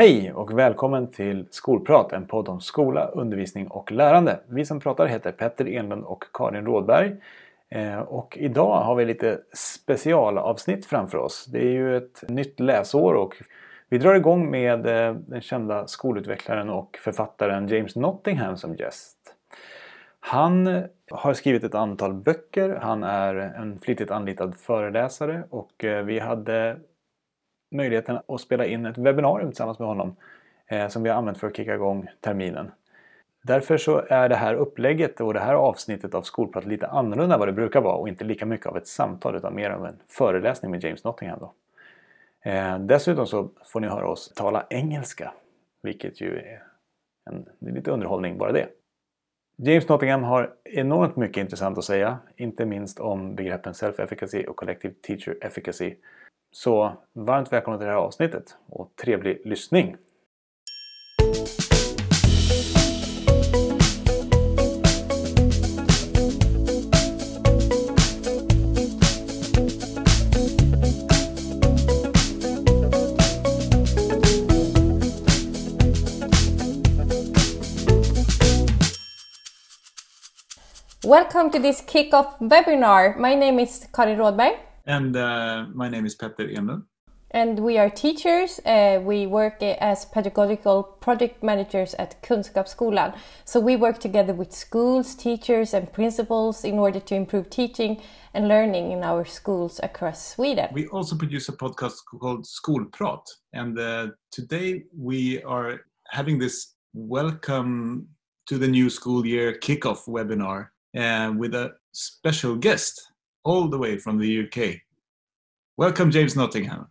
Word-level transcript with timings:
Hej 0.00 0.32
och 0.32 0.58
välkommen 0.58 1.10
till 1.10 1.46
Skolprat, 1.50 2.12
en 2.12 2.26
podd 2.26 2.48
om 2.48 2.60
skola, 2.60 3.06
undervisning 3.06 3.68
och 3.68 3.92
lärande. 3.92 4.40
Vi 4.46 4.64
som 4.64 4.80
pratar 4.80 5.06
heter 5.06 5.32
Petter 5.32 5.68
Enlund 5.68 6.04
och 6.04 6.24
Karin 6.32 6.66
Rådberg. 6.66 7.16
Eh, 7.68 7.98
och 7.98 8.36
idag 8.40 8.82
har 8.82 8.94
vi 8.94 9.04
lite 9.04 9.40
specialavsnitt 9.52 10.86
framför 10.86 11.18
oss. 11.18 11.44
Det 11.44 11.58
är 11.58 11.70
ju 11.70 11.96
ett 11.96 12.24
nytt 12.28 12.60
läsår 12.60 13.14
och 13.14 13.34
vi 13.88 13.98
drar 13.98 14.14
igång 14.14 14.50
med 14.50 14.86
eh, 14.86 15.14
den 15.14 15.40
kända 15.40 15.86
skolutvecklaren 15.86 16.70
och 16.70 16.98
författaren 17.00 17.68
James 17.68 17.96
Nottingham 17.96 18.56
som 18.56 18.74
gäst. 18.74 19.18
Han 20.20 20.82
har 21.10 21.34
skrivit 21.34 21.64
ett 21.64 21.74
antal 21.74 22.14
böcker, 22.14 22.78
han 22.82 23.02
är 23.02 23.34
en 23.34 23.80
flitigt 23.80 24.10
anlitad 24.10 24.54
föreläsare 24.56 25.42
och 25.50 25.84
eh, 25.84 26.04
vi 26.04 26.18
hade 26.18 26.76
möjligheten 27.70 28.18
att 28.26 28.40
spela 28.40 28.64
in 28.64 28.86
ett 28.86 28.98
webbinarium 28.98 29.50
tillsammans 29.50 29.78
med 29.78 29.88
honom 29.88 30.16
eh, 30.66 30.88
som 30.88 31.02
vi 31.02 31.08
har 31.08 31.16
använt 31.16 31.38
för 31.38 31.46
att 31.46 31.56
kicka 31.56 31.74
igång 31.74 32.08
terminen. 32.20 32.70
Därför 33.42 33.76
så 33.76 34.04
är 34.08 34.28
det 34.28 34.36
här 34.36 34.54
upplägget 34.54 35.20
och 35.20 35.34
det 35.34 35.40
här 35.40 35.54
avsnittet 35.54 36.14
av 36.14 36.22
Skolprat 36.22 36.64
lite 36.64 36.86
annorlunda 36.86 37.34
än 37.34 37.38
vad 37.38 37.48
det 37.48 37.52
brukar 37.52 37.80
vara 37.80 37.94
och 37.94 38.08
inte 38.08 38.24
lika 38.24 38.46
mycket 38.46 38.66
av 38.66 38.76
ett 38.76 38.86
samtal 38.86 39.36
utan 39.36 39.54
mer 39.54 39.70
av 39.70 39.86
en 39.86 39.96
föreläsning 40.08 40.70
med 40.70 40.84
James 40.84 41.04
Nottingham. 41.04 41.38
Då. 41.40 41.52
Eh, 42.50 42.78
dessutom 42.78 43.26
så 43.26 43.50
får 43.64 43.80
ni 43.80 43.86
höra 43.86 44.08
oss 44.08 44.32
tala 44.34 44.66
engelska, 44.70 45.32
vilket 45.82 46.20
ju 46.20 46.38
är, 46.38 46.62
en, 47.30 47.46
är 47.68 47.72
lite 47.72 47.90
underhållning 47.90 48.38
bara 48.38 48.52
det. 48.52 48.68
James 49.56 49.88
Nottingham 49.88 50.22
har 50.22 50.54
enormt 50.64 51.16
mycket 51.16 51.36
intressant 51.36 51.78
att 51.78 51.84
säga, 51.84 52.18
inte 52.36 52.64
minst 52.64 53.00
om 53.00 53.34
begreppen 53.34 53.72
self-efficacy 53.72 54.46
och 54.46 54.56
collective 54.56 54.94
teacher 55.02 55.38
efficacy 55.40 55.94
så 56.52 56.92
varmt 57.12 57.52
välkomna 57.52 57.78
till 57.78 57.86
det 57.86 57.92
här 57.92 57.98
avsnittet 57.98 58.56
och 58.68 58.96
trevlig 58.96 59.40
lyssning! 59.44 59.96
Welcome 81.02 81.50
to 81.50 81.58
this 81.58 81.82
kickoff 81.92 82.26
webinar. 82.40 83.18
My 83.18 83.34
name 83.34 83.62
is 83.62 83.88
Karin 83.92 84.16
Rådberg. 84.16 84.69
And 84.86 85.16
uh, 85.16 85.66
my 85.72 85.88
name 85.88 86.06
is 86.06 86.14
Petter 86.14 86.48
Enlund. 86.48 86.84
And 87.32 87.60
we 87.60 87.78
are 87.78 87.88
teachers. 87.88 88.58
Uh, 88.66 89.00
we 89.04 89.24
work 89.24 89.62
as 89.62 90.04
pedagogical 90.04 90.82
project 90.82 91.44
managers 91.44 91.94
at 91.94 92.20
Kunskapsskolan. 92.22 93.16
So 93.44 93.60
we 93.60 93.76
work 93.76 94.00
together 94.00 94.34
with 94.34 94.52
schools, 94.52 95.14
teachers, 95.14 95.72
and 95.72 95.92
principals 95.92 96.64
in 96.64 96.80
order 96.80 96.98
to 96.98 97.14
improve 97.14 97.48
teaching 97.48 98.02
and 98.34 98.48
learning 98.48 98.90
in 98.90 99.04
our 99.04 99.24
schools 99.24 99.78
across 99.82 100.34
Sweden. 100.34 100.70
We 100.72 100.88
also 100.88 101.16
produce 101.16 101.48
a 101.48 101.52
podcast 101.52 101.98
called 102.20 102.46
Skolprat. 102.46 103.24
And 103.52 103.78
uh, 103.78 104.08
today 104.32 104.82
we 104.98 105.40
are 105.44 105.82
having 106.08 106.38
this 106.38 106.74
welcome 106.94 108.08
to 108.46 108.58
the 108.58 108.66
new 108.66 108.90
school 108.90 109.24
year 109.24 109.52
kickoff 109.52 110.08
webinar 110.08 110.70
uh, 110.96 111.32
with 111.36 111.54
a 111.54 111.74
special 111.92 112.56
guest 112.56 113.09
all 113.44 113.68
the 113.68 113.78
way 113.78 113.98
from 113.98 114.18
the 114.18 114.46
UK. 114.46 114.80
Welcome, 115.76 116.10
James 116.10 116.36
Nottingham. 116.36 116.88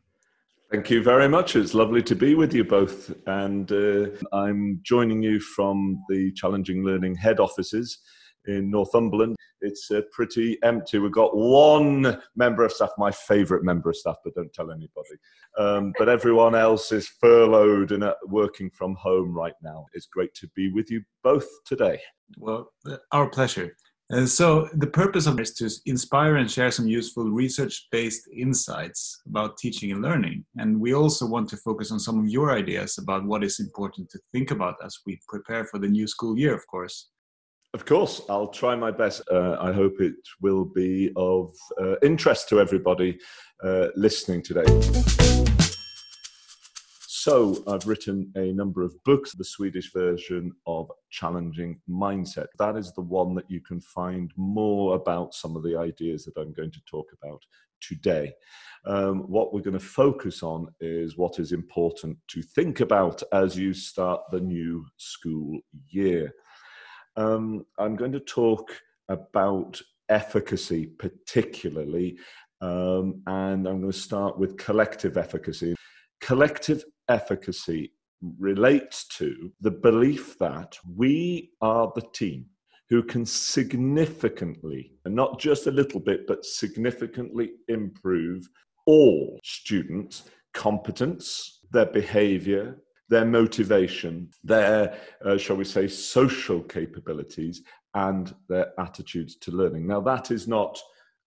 Thank 0.72 0.89
you 0.92 1.02
very 1.02 1.28
much. 1.28 1.55
It's 1.55 1.73
lovely 1.73 2.03
to 2.03 2.16
be 2.16 2.36
with 2.36 2.53
you 2.53 2.64
both. 2.64 3.11
And 3.25 3.72
uh, 3.72 4.09
I'm 4.31 4.80
joining 4.83 5.23
you 5.23 5.39
from 5.39 6.03
the 6.09 6.31
Challenging 6.33 6.83
Learning 6.83 7.16
head 7.16 7.39
offices 7.39 8.00
in 8.45 8.70
Northumberland. 8.70 9.36
It's 9.61 9.89
uh, 9.92 10.02
pretty 10.11 10.58
empty. 10.64 10.99
We've 10.99 11.11
got 11.11 11.36
one 11.36 12.21
member 12.36 12.64
of 12.64 12.71
staff, 12.71 12.92
my 12.98 13.11
favourite 13.11 13.64
member 13.64 13.89
of 13.89 13.98
staff, 13.98 14.17
but 14.23 14.36
don't 14.36 14.54
tell 14.54 14.71
anybody. 14.71 15.17
Um, 15.58 15.92
but 15.98 16.08
everyone 16.08 16.55
else 16.55 16.92
is 16.92 17.08
furloughed 17.08 17.92
and 17.92 18.04
uh, 18.04 18.14
working 18.27 18.70
from 18.70 18.95
home 18.95 19.33
right 19.33 19.55
now. 19.64 19.88
It's 19.93 20.05
great 20.05 20.33
to 20.36 20.48
be 20.55 20.71
with 20.71 20.89
you 20.92 21.02
both 21.23 21.48
today. 21.65 21.99
Well, 22.38 22.71
uh, 22.86 22.98
our 23.11 23.27
pleasure. 23.27 23.76
Uh, 24.11 24.25
so 24.25 24.67
the 24.73 24.87
purpose 24.87 25.27
of 25.27 25.37
this 25.37 25.61
is 25.61 25.81
to 25.81 25.89
inspire 25.92 26.37
and 26.37 26.49
share 26.49 26.71
some 26.71 26.87
useful 26.87 27.30
research-based 27.30 28.27
insights 28.36 29.21
about 29.27 29.58
teaching 29.58 29.92
and 29.92 30.02
learning. 30.02 30.43
And 30.58 30.80
we 30.80 30.95
also 30.95 31.27
want 31.27 31.47
to 31.49 31.58
focus 31.58 31.92
on 31.92 31.99
some 31.99 32.20
of 32.20 32.27
your 32.27 32.52
ideas 32.52 32.97
about 32.97 33.23
what 33.25 33.43
is 33.43 33.59
important 33.59 34.09
to 34.09 34.20
think 34.31 34.49
about 34.49 34.75
as 34.83 34.97
we 35.05 35.20
prepare 35.27 35.65
for 35.65 35.77
the 35.77 35.87
new 35.87 36.08
school 36.08 36.39
year, 36.39 36.55
of 36.55 36.65
course. 36.65 37.09
Of 37.75 37.86
course, 37.86 38.21
I'll 38.30 38.47
try 38.47 38.75
my 38.75 38.89
best. 38.89 39.21
Uh, 39.31 39.58
I 39.61 39.71
hope 39.71 40.02
it 40.02 40.15
will 40.41 40.65
be 40.65 41.11
of 41.15 41.53
uh, 41.80 41.97
interest 42.02 42.49
to 42.49 42.59
everybody 42.59 43.20
uh, 43.64 43.89
listening 43.95 44.41
today. 44.41 45.58
So, 47.22 47.62
I've 47.68 47.86
written 47.86 48.32
a 48.38 48.54
number 48.54 48.82
of 48.82 48.96
books, 49.04 49.34
the 49.34 49.44
Swedish 49.44 49.92
version 49.92 50.54
of 50.66 50.90
Challenging 51.10 51.82
Mindset. 51.90 52.46
That 52.60 52.78
is 52.78 52.94
the 52.94 53.02
one 53.02 53.36
that 53.36 53.52
you 53.52 53.60
can 53.60 53.82
find 53.82 54.32
more 54.38 54.96
about 54.96 55.34
some 55.34 55.58
of 55.58 55.64
the 55.64 55.78
ideas 55.78 56.24
that 56.24 56.40
I'm 56.40 56.54
going 56.54 56.72
to 56.72 56.80
talk 56.90 57.08
about 57.22 57.42
today. 57.82 58.32
Um, 58.86 59.24
what 59.30 59.54
we're 59.54 59.60
going 59.60 59.78
to 59.78 59.86
focus 59.86 60.44
on 60.44 60.70
is 60.80 61.18
what 61.18 61.40
is 61.40 61.52
important 61.52 62.18
to 62.30 62.42
think 62.42 62.80
about 62.80 63.22
as 63.34 63.58
you 63.58 63.74
start 63.74 64.22
the 64.32 64.40
new 64.40 64.86
school 64.96 65.60
year. 65.90 66.34
Um, 67.18 67.66
I'm 67.78 67.98
going 67.98 68.14
to 68.14 68.22
talk 68.22 68.72
about 69.10 69.82
efficacy, 70.08 70.86
particularly, 70.86 72.18
um, 72.62 73.22
and 73.28 73.68
I'm 73.68 73.82
going 73.82 73.92
to 73.92 73.98
start 73.98 74.40
with 74.40 74.58
collective 74.58 75.18
efficacy. 75.18 75.76
Collective 76.22 76.84
efficacy 77.09 77.92
relates 78.37 79.08
to 79.08 79.52
the 79.61 79.71
belief 79.71 80.37
that 80.39 80.77
we 80.95 81.52
are 81.61 81.92
the 81.95 82.05
team 82.14 82.45
who 82.89 83.03
can 83.03 83.25
significantly, 83.25 84.93
and 85.05 85.15
not 85.15 85.39
just 85.39 85.67
a 85.67 85.71
little 85.71 85.99
bit, 85.99 86.25
but 86.27 86.43
significantly 86.43 87.52
improve 87.67 88.47
all 88.87 89.39
students' 89.43 90.23
competence, 90.53 91.59
their 91.71 91.86
behavior, 91.86 92.77
their 93.09 93.26
motivation, 93.26 94.30
their, 94.43 94.97
uh, 95.23 95.37
shall 95.37 95.55
we 95.55 95.65
say, 95.65 95.87
social 95.87 96.61
capabilities, 96.61 97.61
and 97.93 98.33
their 98.47 98.73
attitudes 98.80 99.36
to 99.36 99.52
learning. 99.52 99.87
Now, 99.87 100.02
that 100.02 100.31
is 100.31 100.47
not 100.47 100.80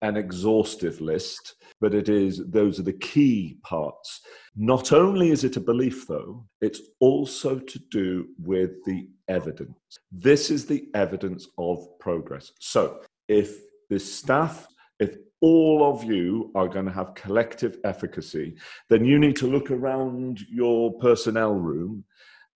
an 0.02 0.16
exhaustive 0.16 1.00
list, 1.00 1.54
but 1.80 1.94
it 1.94 2.08
is 2.08 2.42
those 2.50 2.78
are 2.78 2.84
the 2.84 2.92
key 2.92 3.56
parts. 3.62 4.20
Not 4.54 4.92
only 4.92 5.30
is 5.30 5.44
it 5.44 5.56
a 5.56 5.60
belief, 5.60 6.06
though, 6.06 6.44
it's 6.60 6.80
also 7.00 7.58
to 7.58 7.78
do 7.90 8.26
with 8.38 8.84
the 8.84 9.08
evidence. 9.28 9.76
This 10.10 10.50
is 10.50 10.66
the 10.66 10.88
evidence 10.94 11.48
of 11.56 11.98
progress. 11.98 12.52
So 12.60 13.00
if 13.28 13.56
the 13.88 13.98
staff, 13.98 14.66
if 14.98 15.16
all 15.40 15.90
of 15.90 16.04
you 16.04 16.50
are 16.54 16.68
going 16.68 16.86
to 16.86 16.92
have 16.92 17.14
collective 17.14 17.78
efficacy, 17.84 18.56
then 18.88 19.04
you 19.04 19.18
need 19.18 19.36
to 19.36 19.46
look 19.46 19.70
around 19.70 20.40
your 20.48 20.92
personnel 20.98 21.54
room 21.54 22.04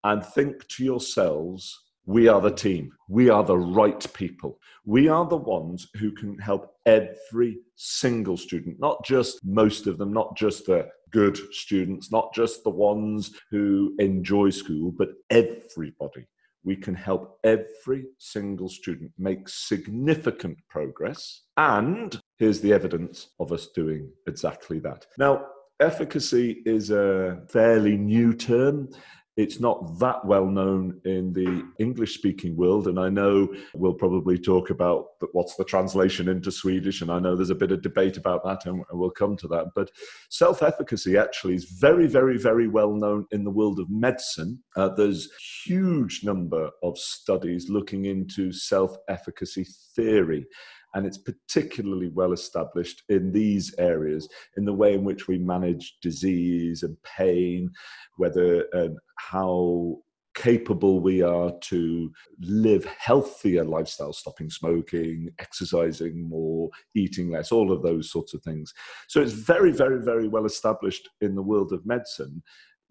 and 0.03 0.26
think 0.26 0.68
to 0.68 0.84
yourselves 0.84 1.83
we 2.06 2.28
are 2.28 2.41
the 2.41 2.52
team. 2.52 2.91
We 3.08 3.30
are 3.30 3.44
the 3.44 3.58
right 3.58 4.06
people. 4.14 4.59
We 4.86 5.08
are 5.08 5.25
the 5.25 5.38
ones 5.38 5.88
who 5.97 6.12
can 6.12 6.38
help 6.38 6.74
every 6.86 7.59
single 7.75 8.38
student, 8.38 8.80
not 8.80 9.06
just 9.06 9.40
most 9.46 9.88
of 9.88 9.97
them, 9.97 10.12
not 10.12 10.36
just 10.36 10.66
the 10.66 10.90
good 11.12 11.38
students, 11.53 12.12
not 12.12 12.34
just 12.34 12.64
the 12.64 12.69
ones 12.69 13.34
who 13.52 13.96
enjoy 14.00 14.50
school, 14.50 14.91
but 14.91 15.09
everybody. 15.29 16.26
We 16.66 16.76
can 16.76 16.96
help 16.96 17.40
every 17.44 18.05
single 18.20 18.70
student 18.70 19.11
make 19.17 19.47
significant 19.47 20.58
progress. 20.70 21.44
And 21.58 22.20
here's 22.38 22.61
the 22.61 22.73
evidence 22.73 23.29
of 23.40 23.52
us 23.52 23.67
doing 23.76 24.09
exactly 24.28 24.79
that. 24.79 25.05
Now, 25.17 25.46
efficacy 25.79 26.64
is 26.66 26.90
a 26.90 27.41
fairly 27.50 27.97
new 27.97 28.34
term. 28.34 28.90
It's 29.35 29.59
not 29.59 30.00
that 30.00 30.24
well 30.26 30.46
known 30.46 31.02
in 31.06 31.34
the 31.34 31.68
English 31.80 32.16
speaking 32.16 32.56
world. 32.56 32.88
And 32.88 33.00
I 33.00 33.09
know 33.09 33.53
we'll 33.74 33.94
probably 33.94 34.38
talk 34.38 34.70
about 34.70 35.06
what's 35.32 35.56
the 35.56 35.66
translation 35.66 36.30
into 36.30 36.52
Swedish. 36.52 37.02
And 37.02 37.09
I 37.09 37.20
know 37.20 37.35
there's 37.35 37.50
a 37.50 37.56
bit 37.56 37.72
of 37.72 37.82
debate 37.82 38.18
about 38.18 38.44
that, 38.44 38.66
and 38.66 38.84
we'll 38.91 39.09
come 39.09 39.35
to 39.38 39.47
that. 39.47 39.68
But 39.76 39.90
self 40.30 40.62
efficacy 40.62 41.18
actually 41.18 41.56
is 41.56 41.66
very, 41.66 42.06
very, 42.06 42.38
very 42.38 42.68
well 42.68 42.94
known 42.94 43.26
in 43.32 43.44
the 43.44 43.52
world 43.52 43.80
of 43.80 43.90
medicine. 43.90 44.62
Uh, 44.76 44.90
there's 44.90 45.30
huge 45.66 46.24
number 46.24 46.70
of 46.84 46.97
studies 46.97 47.70
looking 47.70 48.06
into 48.06 48.52
self 48.52 48.96
efficacy 49.08 49.66
theory 49.96 50.46
and 50.93 51.05
it's 51.05 51.17
particularly 51.17 52.09
well 52.09 52.34
established 52.34 53.03
in 53.09 53.31
these 53.31 53.73
areas 53.78 54.29
in 54.57 54.66
the 54.66 54.73
way 54.73 54.93
in 54.93 55.03
which 55.03 55.28
we 55.28 55.37
manage 55.37 55.97
disease 56.01 56.84
and 56.84 56.95
pain 57.03 57.72
whether 58.17 58.66
and 58.73 58.97
how 59.17 59.97
capable 60.34 60.99
we 60.99 61.22
are 61.22 61.51
to 61.61 62.11
live 62.41 62.85
healthier 62.85 63.63
lifestyles, 63.63 64.16
stopping 64.16 64.49
smoking, 64.49 65.29
exercising 65.40 66.28
more, 66.28 66.69
eating 66.95 67.29
less, 67.29 67.51
all 67.51 67.72
of 67.72 67.84
those 67.84 68.11
sorts 68.11 68.34
of 68.34 68.41
things. 68.41 68.73
So 69.07 69.22
it's 69.22 69.34
very, 69.34 69.72
very, 69.72 70.01
very 70.03 70.28
well 70.28 70.45
established 70.45 71.07
in 71.22 71.35
the 71.35 71.41
world 71.41 71.72
of 71.72 71.85
medicine, 71.85 72.41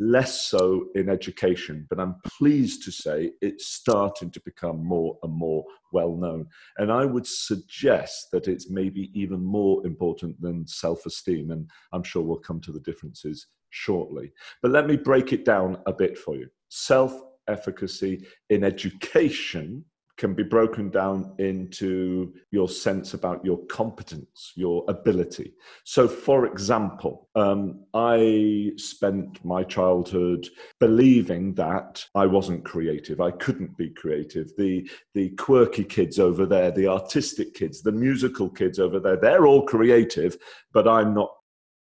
less 0.02 0.48
so 0.48 0.86
in 0.94 1.08
education. 1.08 1.86
But 1.88 2.00
I'm 2.00 2.16
pleased 2.38 2.82
to 2.84 2.92
say 2.92 3.32
it's 3.40 3.66
starting 3.66 4.30
to 4.32 4.40
become 4.44 4.84
more 4.84 5.18
and 5.22 5.32
more 5.32 5.64
well 5.92 6.16
known. 6.16 6.46
And 6.78 6.90
I 6.90 7.04
would 7.04 7.26
suggest 7.26 8.28
that 8.32 8.48
it's 8.48 8.70
maybe 8.70 9.10
even 9.14 9.44
more 9.44 9.86
important 9.86 10.40
than 10.40 10.66
self 10.66 11.06
esteem. 11.06 11.50
And 11.50 11.68
I'm 11.92 12.02
sure 12.02 12.22
we'll 12.22 12.38
come 12.38 12.60
to 12.62 12.72
the 12.72 12.80
differences 12.80 13.46
shortly. 13.70 14.32
But 14.60 14.72
let 14.72 14.86
me 14.86 14.96
break 14.96 15.32
it 15.32 15.44
down 15.44 15.78
a 15.86 15.92
bit 15.92 16.18
for 16.18 16.36
you. 16.36 16.48
Self 16.68 17.18
efficacy 17.48 18.24
in 18.50 18.64
education 18.64 19.84
can 20.18 20.34
be 20.34 20.42
broken 20.42 20.90
down 20.90 21.34
into 21.38 22.32
your 22.50 22.68
sense 22.68 23.14
about 23.14 23.44
your 23.44 23.58
competence, 23.66 24.52
your 24.54 24.84
ability. 24.88 25.54
So, 25.84 26.06
for 26.06 26.46
example, 26.46 27.28
um, 27.34 27.84
I 27.94 28.72
spent 28.76 29.44
my 29.44 29.64
childhood 29.64 30.48
believing 30.78 31.54
that 31.54 32.04
I 32.14 32.26
wasn't 32.26 32.64
creative. 32.64 33.20
I 33.20 33.30
couldn't 33.30 33.76
be 33.76 33.90
creative. 33.90 34.52
The, 34.56 34.88
the 35.14 35.30
quirky 35.30 35.84
kids 35.84 36.18
over 36.18 36.46
there, 36.46 36.70
the 36.70 36.88
artistic 36.88 37.54
kids, 37.54 37.82
the 37.82 37.92
musical 37.92 38.50
kids 38.50 38.78
over 38.78 39.00
there, 39.00 39.16
they're 39.16 39.46
all 39.46 39.64
creative, 39.64 40.36
but 40.72 40.86
I'm 40.86 41.14
not. 41.14 41.30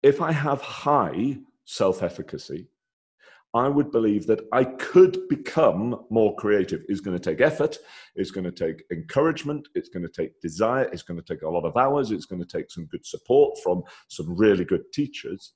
If 0.02 0.22
I 0.22 0.32
have 0.32 0.62
high 0.62 1.38
self 1.64 2.02
efficacy, 2.02 2.68
I 3.52 3.68
would 3.68 3.90
believe 3.90 4.26
that 4.28 4.42
I 4.52 4.62
could 4.64 5.28
become 5.28 6.04
more 6.08 6.36
creative. 6.36 6.82
It's 6.88 7.00
going 7.00 7.18
to 7.18 7.22
take 7.22 7.40
effort, 7.40 7.78
it's 8.14 8.30
going 8.30 8.44
to 8.44 8.52
take 8.52 8.84
encouragement, 8.92 9.66
it's 9.74 9.88
going 9.88 10.04
to 10.04 10.08
take 10.08 10.40
desire, 10.40 10.84
it's 10.92 11.02
going 11.02 11.20
to 11.20 11.26
take 11.26 11.42
a 11.42 11.48
lot 11.48 11.64
of 11.64 11.76
hours, 11.76 12.12
it's 12.12 12.26
going 12.26 12.42
to 12.42 12.46
take 12.46 12.70
some 12.70 12.86
good 12.86 13.04
support 13.04 13.58
from 13.62 13.82
some 14.08 14.36
really 14.36 14.64
good 14.64 14.84
teachers. 14.92 15.54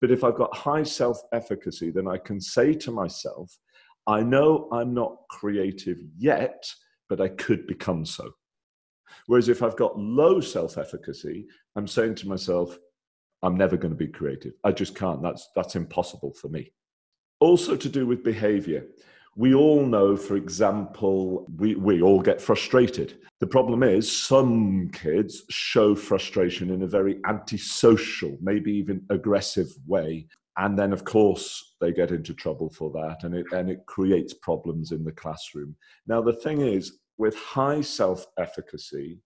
But 0.00 0.10
if 0.10 0.24
I've 0.24 0.36
got 0.36 0.56
high 0.56 0.84
self 0.84 1.20
efficacy, 1.34 1.90
then 1.90 2.08
I 2.08 2.16
can 2.16 2.40
say 2.40 2.72
to 2.74 2.90
myself, 2.90 3.54
I 4.06 4.22
know 4.22 4.68
I'm 4.72 4.94
not 4.94 5.16
creative 5.28 5.98
yet, 6.16 6.64
but 7.10 7.20
I 7.20 7.28
could 7.28 7.66
become 7.66 8.06
so. 8.06 8.30
Whereas 9.26 9.50
if 9.50 9.62
I've 9.62 9.76
got 9.76 9.98
low 9.98 10.40
self 10.40 10.78
efficacy, 10.78 11.46
I'm 11.76 11.86
saying 11.86 12.14
to 12.16 12.28
myself, 12.28 12.78
I'm 13.42 13.58
never 13.58 13.76
going 13.76 13.92
to 13.92 13.98
be 13.98 14.08
creative. 14.08 14.54
I 14.64 14.72
just 14.72 14.94
can't. 14.94 15.22
That's, 15.22 15.50
that's 15.54 15.76
impossible 15.76 16.32
for 16.32 16.48
me 16.48 16.72
also 17.40 17.76
to 17.76 17.88
do 17.88 18.06
with 18.06 18.24
behavior. 18.24 18.86
We 19.36 19.54
all 19.54 19.84
know, 19.84 20.16
for 20.16 20.36
example, 20.36 21.46
we, 21.56 21.74
we 21.74 22.02
all 22.02 22.20
get 22.22 22.40
frustrated. 22.40 23.18
The 23.40 23.46
problem 23.48 23.82
is, 23.82 24.10
some 24.10 24.90
kids 24.92 25.42
show 25.50 25.94
frustration 25.96 26.70
in 26.70 26.82
a 26.82 26.86
very 26.86 27.18
antisocial, 27.26 28.38
maybe 28.40 28.72
even 28.72 29.04
aggressive 29.10 29.68
way. 29.86 30.28
And 30.56 30.78
then, 30.78 30.92
of 30.92 31.04
course, 31.04 31.74
they 31.80 31.92
get 31.92 32.12
into 32.12 32.32
trouble 32.32 32.70
for 32.70 32.92
that, 32.92 33.24
and 33.24 33.34
it, 33.34 33.46
and 33.52 33.68
it 33.68 33.84
creates 33.86 34.34
problems 34.34 34.92
in 34.92 35.02
the 35.02 35.12
classroom. 35.12 35.74
Now, 36.06 36.22
the 36.22 36.32
thing 36.32 36.60
is, 36.60 37.00
with 37.18 37.34
high 37.36 37.80
self 37.80 38.24
efficacy, 38.38 39.18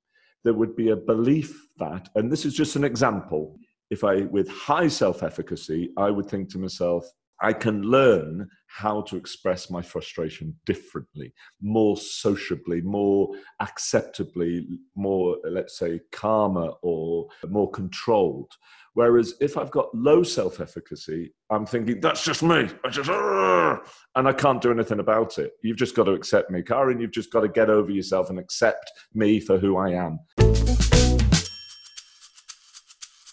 there 0.43 0.55
would 0.55 0.75
be 0.75 0.89
a 0.89 0.97
belief 0.97 1.67
that, 1.79 2.09
and 2.15 2.33
this 2.33 2.47
is 2.47 2.55
just 2.55 2.77
an 2.77 2.85
example, 2.85 3.59
if 3.91 4.05
I, 4.05 4.23
with 4.23 4.49
high 4.49 4.89
self 4.89 5.23
efficacy, 5.23 5.91
I 5.99 6.11
would 6.11 6.29
think 6.29 6.49
to 6.51 6.59
myself, 6.59 7.05
I 7.41 7.53
can 7.53 7.83
learn 7.83 8.49
how 8.67 9.03
to 9.03 9.17
express 9.17 9.71
my 9.71 9.81
frustration 9.81 10.55
differently, 10.67 11.33
more 11.61 11.97
sociably, 11.97 12.81
more 12.81 13.31
acceptably, 13.61 14.67
more, 14.97 15.37
let's 15.45 15.79
say, 15.79 16.01
calmer 16.13 16.71
or 16.83 17.29
more 17.49 17.71
controlled. 17.71 18.53
Whereas 18.95 19.35
if 19.41 19.57
I've 19.57 19.71
got 19.71 19.95
low 19.95 20.23
self 20.23 20.61
efficacy, 20.61 21.33
I'm 21.51 21.65
thinking, 21.65 22.01
that's 22.01 22.25
just 22.25 22.43
me. 22.43 22.69
I 22.85 22.89
just, 22.91 23.09
and 23.09 24.29
I 24.29 24.33
can't 24.33 24.61
do 24.61 24.73
anything 24.73 24.99
about 24.99 25.39
it. 25.39 25.53
You've 25.63 25.77
just 25.77 25.95
got 25.95 26.05
to 26.05 26.13
accept 26.13 26.51
me, 26.51 26.63
Karin. 26.63 27.01
You've 27.01 27.13
just 27.13 27.33
got 27.33 27.41
to 27.43 27.49
get 27.49 27.71
over 27.71 27.91
yourself 27.91 28.31
and 28.31 28.39
accept 28.39 28.91
me 29.15 29.39
for 29.39 29.59
who 29.59 29.77
I 29.77 29.91
am. 29.91 30.19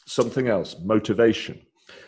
Something 0.05 0.47
else, 0.47 0.75
motivation. 0.83 1.61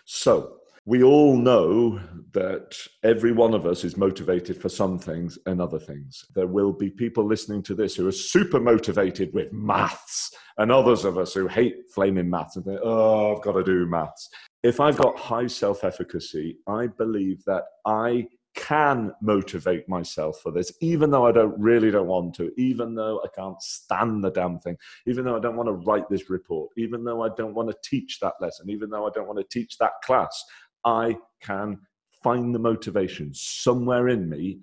So, 0.05 0.57
we 0.87 1.03
all 1.03 1.35
know 1.35 1.99
that 2.31 2.73
every 3.03 3.33
one 3.33 3.53
of 3.53 3.65
us 3.65 3.83
is 3.83 3.97
motivated 3.97 4.55
for 4.55 4.69
some 4.69 4.97
things 4.97 5.37
and 5.45 5.61
other 5.61 5.77
things. 5.77 6.23
There 6.33 6.47
will 6.47 6.71
be 6.71 6.89
people 6.89 7.25
listening 7.25 7.61
to 7.63 7.75
this 7.75 7.93
who 7.93 8.07
are 8.07 8.11
super 8.13 8.61
motivated 8.61 9.33
with 9.33 9.51
maths, 9.51 10.31
and 10.57 10.71
others 10.71 11.03
of 11.03 11.17
us 11.17 11.33
who 11.33 11.45
hate 11.45 11.75
flaming 11.93 12.29
maths 12.29 12.55
and 12.55 12.63
think, 12.63 12.79
oh, 12.81 13.35
I've 13.35 13.43
got 13.43 13.51
to 13.53 13.65
do 13.65 13.85
maths. 13.85 14.29
If 14.63 14.79
I've 14.79 14.95
got 14.95 15.19
high 15.19 15.47
self 15.47 15.83
efficacy, 15.83 16.57
I 16.67 16.87
believe 16.87 17.43
that 17.43 17.63
I 17.85 18.27
can 18.57 19.13
motivate 19.21 19.87
myself 19.87 20.39
for 20.41 20.51
this, 20.51 20.71
even 20.81 21.11
though 21.11 21.27
I 21.27 21.31
don't 21.31 21.57
really 21.59 21.91
don't 21.91 22.07
want 22.07 22.33
to, 22.35 22.51
even 22.57 22.95
though 22.95 23.21
I 23.23 23.27
can't 23.35 23.61
stand 23.61 24.23
the 24.23 24.31
damn 24.31 24.59
thing, 24.59 24.75
even 25.05 25.25
though 25.25 25.37
I 25.37 25.39
don't 25.39 25.55
want 25.55 25.67
to 25.67 25.73
write 25.73 26.09
this 26.09 26.29
report, 26.29 26.71
even 26.75 27.03
though 27.03 27.23
I 27.23 27.29
don't 27.37 27.53
want 27.53 27.69
to 27.69 27.77
teach 27.87 28.19
that 28.19 28.33
lesson, 28.41 28.69
even 28.69 28.89
though 28.89 29.05
I 29.05 29.11
don't 29.13 29.27
want 29.27 29.37
to 29.39 29.45
teach 29.59 29.77
that 29.77 29.93
class. 30.03 30.43
I 30.85 31.17
can 31.41 31.79
find 32.23 32.53
the 32.53 32.59
motivation 32.59 33.31
somewhere 33.33 34.09
in 34.09 34.29
me 34.29 34.59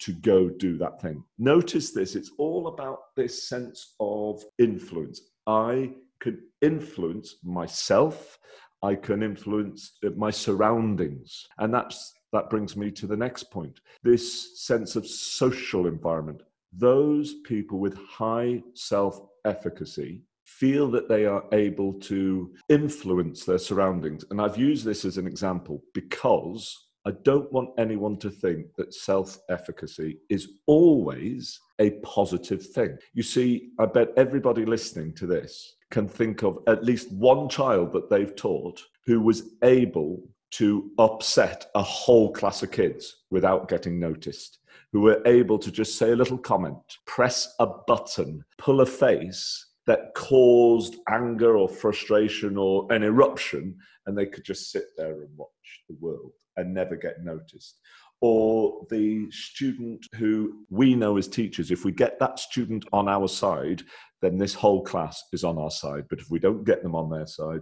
to 0.00 0.12
go 0.12 0.48
do 0.48 0.76
that 0.78 1.00
thing. 1.00 1.24
Notice 1.38 1.92
this, 1.92 2.16
it's 2.16 2.32
all 2.38 2.66
about 2.68 2.98
this 3.16 3.48
sense 3.48 3.94
of 4.00 4.42
influence. 4.58 5.20
I 5.46 5.92
can 6.20 6.40
influence 6.62 7.36
myself, 7.42 8.38
I 8.82 8.94
can 8.94 9.22
influence 9.22 9.92
uh, 10.04 10.10
my 10.16 10.30
surroundings. 10.30 11.46
And 11.58 11.72
that's 11.72 12.12
that 12.32 12.50
brings 12.50 12.76
me 12.76 12.90
to 12.90 13.06
the 13.06 13.16
next 13.16 13.44
point. 13.44 13.80
This 14.02 14.60
sense 14.60 14.96
of 14.96 15.06
social 15.06 15.86
environment. 15.86 16.42
Those 16.72 17.34
people 17.46 17.78
with 17.78 17.96
high 17.96 18.62
self 18.74 19.20
efficacy 19.44 20.22
feel 20.44 20.90
that 20.90 21.08
they 21.08 21.26
are 21.26 21.44
able 21.52 21.94
to 21.94 22.52
influence 22.68 23.44
their 23.44 23.58
surroundings. 23.58 24.24
And 24.30 24.40
I've 24.40 24.58
used 24.58 24.84
this 24.84 25.04
as 25.04 25.16
an 25.16 25.26
example 25.26 25.82
because 25.94 26.76
I 27.06 27.10
don't 27.22 27.52
want 27.52 27.70
anyone 27.78 28.16
to 28.18 28.30
think 28.30 28.66
that 28.76 28.94
self 28.94 29.38
efficacy 29.50 30.18
is 30.30 30.48
always 30.66 31.60
a 31.78 31.90
positive 32.02 32.64
thing. 32.66 32.96
You 33.12 33.22
see, 33.22 33.70
I 33.78 33.86
bet 33.86 34.08
everybody 34.16 34.64
listening 34.64 35.12
to 35.14 35.26
this 35.26 35.76
can 35.90 36.08
think 36.08 36.42
of 36.42 36.58
at 36.66 36.84
least 36.84 37.12
one 37.12 37.48
child 37.48 37.92
that 37.92 38.08
they've 38.08 38.34
taught 38.34 38.82
who 39.06 39.20
was 39.20 39.50
able 39.62 40.22
to 40.52 40.90
upset 40.98 41.66
a 41.74 41.82
whole 41.82 42.32
class 42.32 42.62
of 42.62 42.70
kids 42.70 43.24
without 43.30 43.68
getting 43.68 43.98
noticed, 43.98 44.60
who 44.92 45.00
were 45.00 45.20
able 45.26 45.58
to 45.58 45.70
just 45.70 45.98
say 45.98 46.12
a 46.12 46.16
little 46.16 46.38
comment, 46.38 46.76
press 47.06 47.54
a 47.58 47.66
button, 47.66 48.42
pull 48.56 48.80
a 48.80 48.86
face, 48.86 49.66
that 49.86 50.14
caused 50.14 50.96
anger 51.08 51.56
or 51.56 51.68
frustration 51.68 52.56
or 52.56 52.90
an 52.90 53.02
eruption, 53.02 53.76
and 54.06 54.16
they 54.16 54.26
could 54.26 54.44
just 54.44 54.70
sit 54.70 54.84
there 54.96 55.22
and 55.22 55.36
watch 55.36 55.50
the 55.88 55.96
world 56.00 56.32
and 56.56 56.72
never 56.72 56.96
get 56.96 57.22
noticed. 57.22 57.78
Or 58.20 58.86
the 58.88 59.30
student 59.30 60.06
who 60.14 60.64
we 60.70 60.94
know 60.94 61.18
as 61.18 61.28
teachers, 61.28 61.70
if 61.70 61.84
we 61.84 61.92
get 61.92 62.18
that 62.20 62.38
student 62.38 62.86
on 62.92 63.08
our 63.08 63.28
side, 63.28 63.82
then 64.22 64.38
this 64.38 64.54
whole 64.54 64.82
class 64.82 65.22
is 65.32 65.44
on 65.44 65.58
our 65.58 65.70
side. 65.70 66.04
But 66.08 66.20
if 66.20 66.30
we 66.30 66.38
don't 66.38 66.64
get 66.64 66.82
them 66.82 66.94
on 66.94 67.10
their 67.10 67.26
side, 67.26 67.60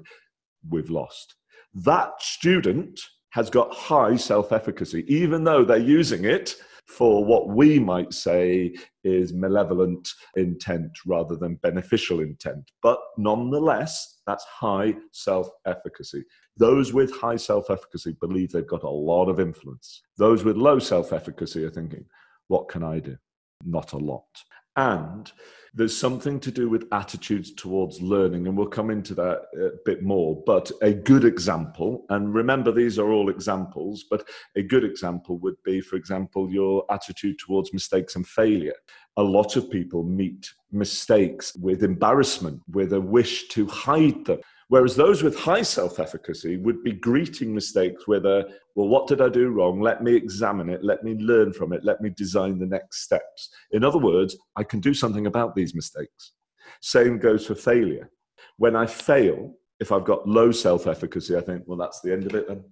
we've 0.68 0.90
lost. 0.90 1.34
That 1.74 2.22
student 2.22 3.00
has 3.30 3.50
got 3.50 3.74
high 3.74 4.14
self 4.14 4.52
efficacy, 4.52 5.04
even 5.08 5.42
though 5.42 5.64
they're 5.64 5.78
using 5.78 6.24
it 6.24 6.54
for 6.96 7.24
what 7.24 7.48
we 7.48 7.78
might 7.78 8.12
say 8.12 8.74
is 9.04 9.32
malevolent 9.32 10.08
intent 10.36 10.90
rather 11.06 11.36
than 11.36 11.56
beneficial 11.56 12.20
intent. 12.20 12.70
But 12.82 12.98
nonetheless, 13.16 14.20
that's 14.26 14.44
high 14.44 14.94
self 15.12 15.48
efficacy. 15.66 16.24
Those 16.56 16.92
with 16.92 17.12
high 17.14 17.36
self 17.36 17.70
efficacy 17.70 18.16
believe 18.20 18.52
they've 18.52 18.66
got 18.66 18.82
a 18.82 18.88
lot 18.88 19.28
of 19.28 19.40
influence. 19.40 20.02
Those 20.18 20.44
with 20.44 20.56
low 20.56 20.78
self 20.78 21.12
efficacy 21.12 21.64
are 21.64 21.70
thinking, 21.70 22.04
what 22.48 22.68
can 22.68 22.82
I 22.82 23.00
do? 23.00 23.16
Not 23.64 23.92
a 23.92 23.98
lot. 23.98 24.26
And 24.76 25.30
there's 25.74 25.96
something 25.96 26.38
to 26.40 26.50
do 26.50 26.68
with 26.68 26.86
attitudes 26.92 27.52
towards 27.54 28.00
learning, 28.02 28.46
and 28.46 28.56
we'll 28.56 28.66
come 28.66 28.90
into 28.90 29.14
that 29.14 29.42
a 29.56 29.70
bit 29.86 30.02
more. 30.02 30.42
But 30.44 30.70
a 30.82 30.92
good 30.92 31.24
example, 31.24 32.04
and 32.10 32.34
remember, 32.34 32.72
these 32.72 32.98
are 32.98 33.10
all 33.10 33.30
examples, 33.30 34.04
but 34.10 34.28
a 34.54 34.62
good 34.62 34.84
example 34.84 35.38
would 35.38 35.56
be, 35.64 35.80
for 35.80 35.96
example, 35.96 36.50
your 36.50 36.84
attitude 36.90 37.38
towards 37.38 37.72
mistakes 37.72 38.16
and 38.16 38.26
failure. 38.26 38.74
A 39.16 39.22
lot 39.22 39.56
of 39.56 39.70
people 39.70 40.02
meet 40.02 40.50
mistakes 40.70 41.54
with 41.56 41.82
embarrassment, 41.82 42.60
with 42.70 42.92
a 42.92 43.00
wish 43.00 43.48
to 43.48 43.66
hide 43.66 44.26
them 44.26 44.40
Whereas 44.72 44.96
those 44.96 45.22
with 45.22 45.38
high 45.38 45.60
self 45.60 46.00
efficacy 46.00 46.56
would 46.56 46.82
be 46.82 46.92
greeting 46.92 47.54
mistakes 47.54 48.08
with 48.08 48.24
a, 48.24 48.48
well, 48.74 48.88
what 48.88 49.06
did 49.06 49.20
I 49.20 49.28
do 49.28 49.50
wrong? 49.50 49.82
Let 49.82 50.02
me 50.02 50.14
examine 50.14 50.70
it. 50.70 50.82
Let 50.82 51.04
me 51.04 51.12
learn 51.16 51.52
from 51.52 51.74
it. 51.74 51.84
Let 51.84 52.00
me 52.00 52.08
design 52.08 52.58
the 52.58 52.64
next 52.64 53.02
steps. 53.02 53.50
In 53.72 53.84
other 53.84 53.98
words, 53.98 54.34
I 54.56 54.64
can 54.64 54.80
do 54.80 54.94
something 54.94 55.26
about 55.26 55.54
these 55.54 55.74
mistakes. 55.74 56.32
Same 56.80 57.18
goes 57.18 57.46
for 57.46 57.54
failure. 57.54 58.08
When 58.56 58.74
I 58.74 58.86
fail, 58.86 59.54
if 59.78 59.92
I've 59.92 60.06
got 60.06 60.26
low 60.26 60.50
self 60.50 60.86
efficacy, 60.86 61.36
I 61.36 61.42
think, 61.42 61.64
well, 61.66 61.76
that's 61.76 62.00
the 62.00 62.10
end 62.10 62.24
of 62.24 62.34
it 62.34 62.48
then. 62.48 62.64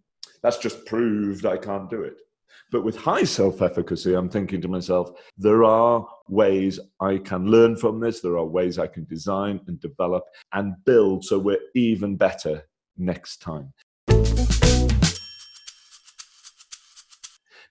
That's 0.43 0.57
just 0.57 0.87
proved 0.87 1.45
I 1.45 1.59
can't 1.59 1.91
do 1.91 2.01
it. 2.05 2.17
But 2.71 2.85
with 2.85 2.97
high 2.97 3.25
self 3.25 3.63
efficacy, 3.63 4.15
I'm 4.15 4.29
thinking 4.29 4.61
to 4.61 4.69
myself, 4.69 5.11
there 5.37 5.65
are 5.65 6.07
ways 6.29 6.79
I 7.01 7.19
can 7.19 7.47
learn 7.47 7.77
from 7.77 7.99
this. 7.99 8.21
There 8.21 8.39
are 8.39 8.45
ways 8.45 8.79
I 8.79 8.87
can 8.87 9.05
design 9.07 9.61
and 9.67 9.81
develop 9.81 10.25
and 10.53 10.75
build 10.85 11.25
so 11.25 11.39
we're 11.39 11.59
even 11.75 12.17
better 12.17 12.63
next 12.97 13.39
time. 13.39 13.73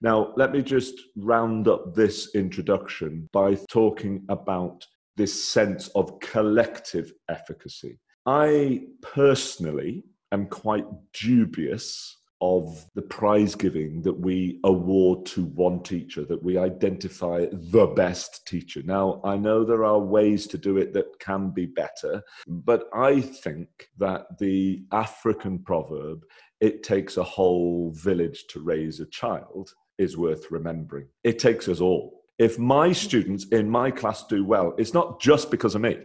Now, 0.02 0.34
let 0.38 0.52
me 0.54 0.62
just 0.62 0.96
round 1.18 1.68
up 1.68 1.94
this 1.94 2.34
introduction 2.36 3.30
by 3.34 3.56
talking 3.70 4.26
about 4.30 4.86
this 5.18 5.44
sense 5.44 5.90
of 5.90 6.20
collective 6.22 7.12
efficacy. 7.30 8.00
I 8.26 8.84
personally 9.02 10.06
am 10.32 10.46
quite 10.48 10.86
dubious 11.12 12.19
of 12.42 12.86
the 12.96 13.02
prize 13.02 13.56
giving 13.56 14.02
that 14.04 14.20
we 14.20 14.60
award 14.64 15.26
to 15.26 15.46
one 15.46 15.84
teacher, 15.84 16.24
that 16.26 16.42
we 16.42 16.58
identify 16.58 17.46
the 17.52 17.88
best 17.88 18.48
teacher. 18.48 18.82
Now, 18.84 19.20
I 19.24 19.38
know 19.38 19.64
there 19.64 19.84
are 19.84 20.00
ways 20.00 20.48
to 20.48 20.58
do 20.58 20.78
it 20.78 20.94
that 20.94 21.20
can 21.20 21.50
be 21.50 21.66
better, 21.66 22.24
but 22.48 22.90
I 22.94 23.22
think 23.22 23.90
that 23.98 24.38
the 24.40 24.84
African 24.92 25.60
proverb, 25.60 26.24
it 26.62 26.84
takes 26.84 27.18
a 27.18 27.24
whole 27.24 27.92
village 27.92 28.46
to 28.48 28.62
raise 28.62 29.00
a 29.00 29.06
child, 29.08 29.74
is 29.98 30.18
worth 30.18 30.50
remembering. 30.50 31.08
It 31.24 31.40
takes 31.40 31.68
us 31.68 31.82
all. 31.82 32.24
If 32.38 32.58
my 32.58 32.94
students 32.94 33.48
in 33.50 33.70
my 33.70 33.92
class 33.92 34.26
do 34.26 34.46
well, 34.46 34.74
it's 34.78 34.94
not 34.94 35.20
just 35.20 35.52
because 35.52 35.76
of 35.76 35.82
me. 35.82 35.98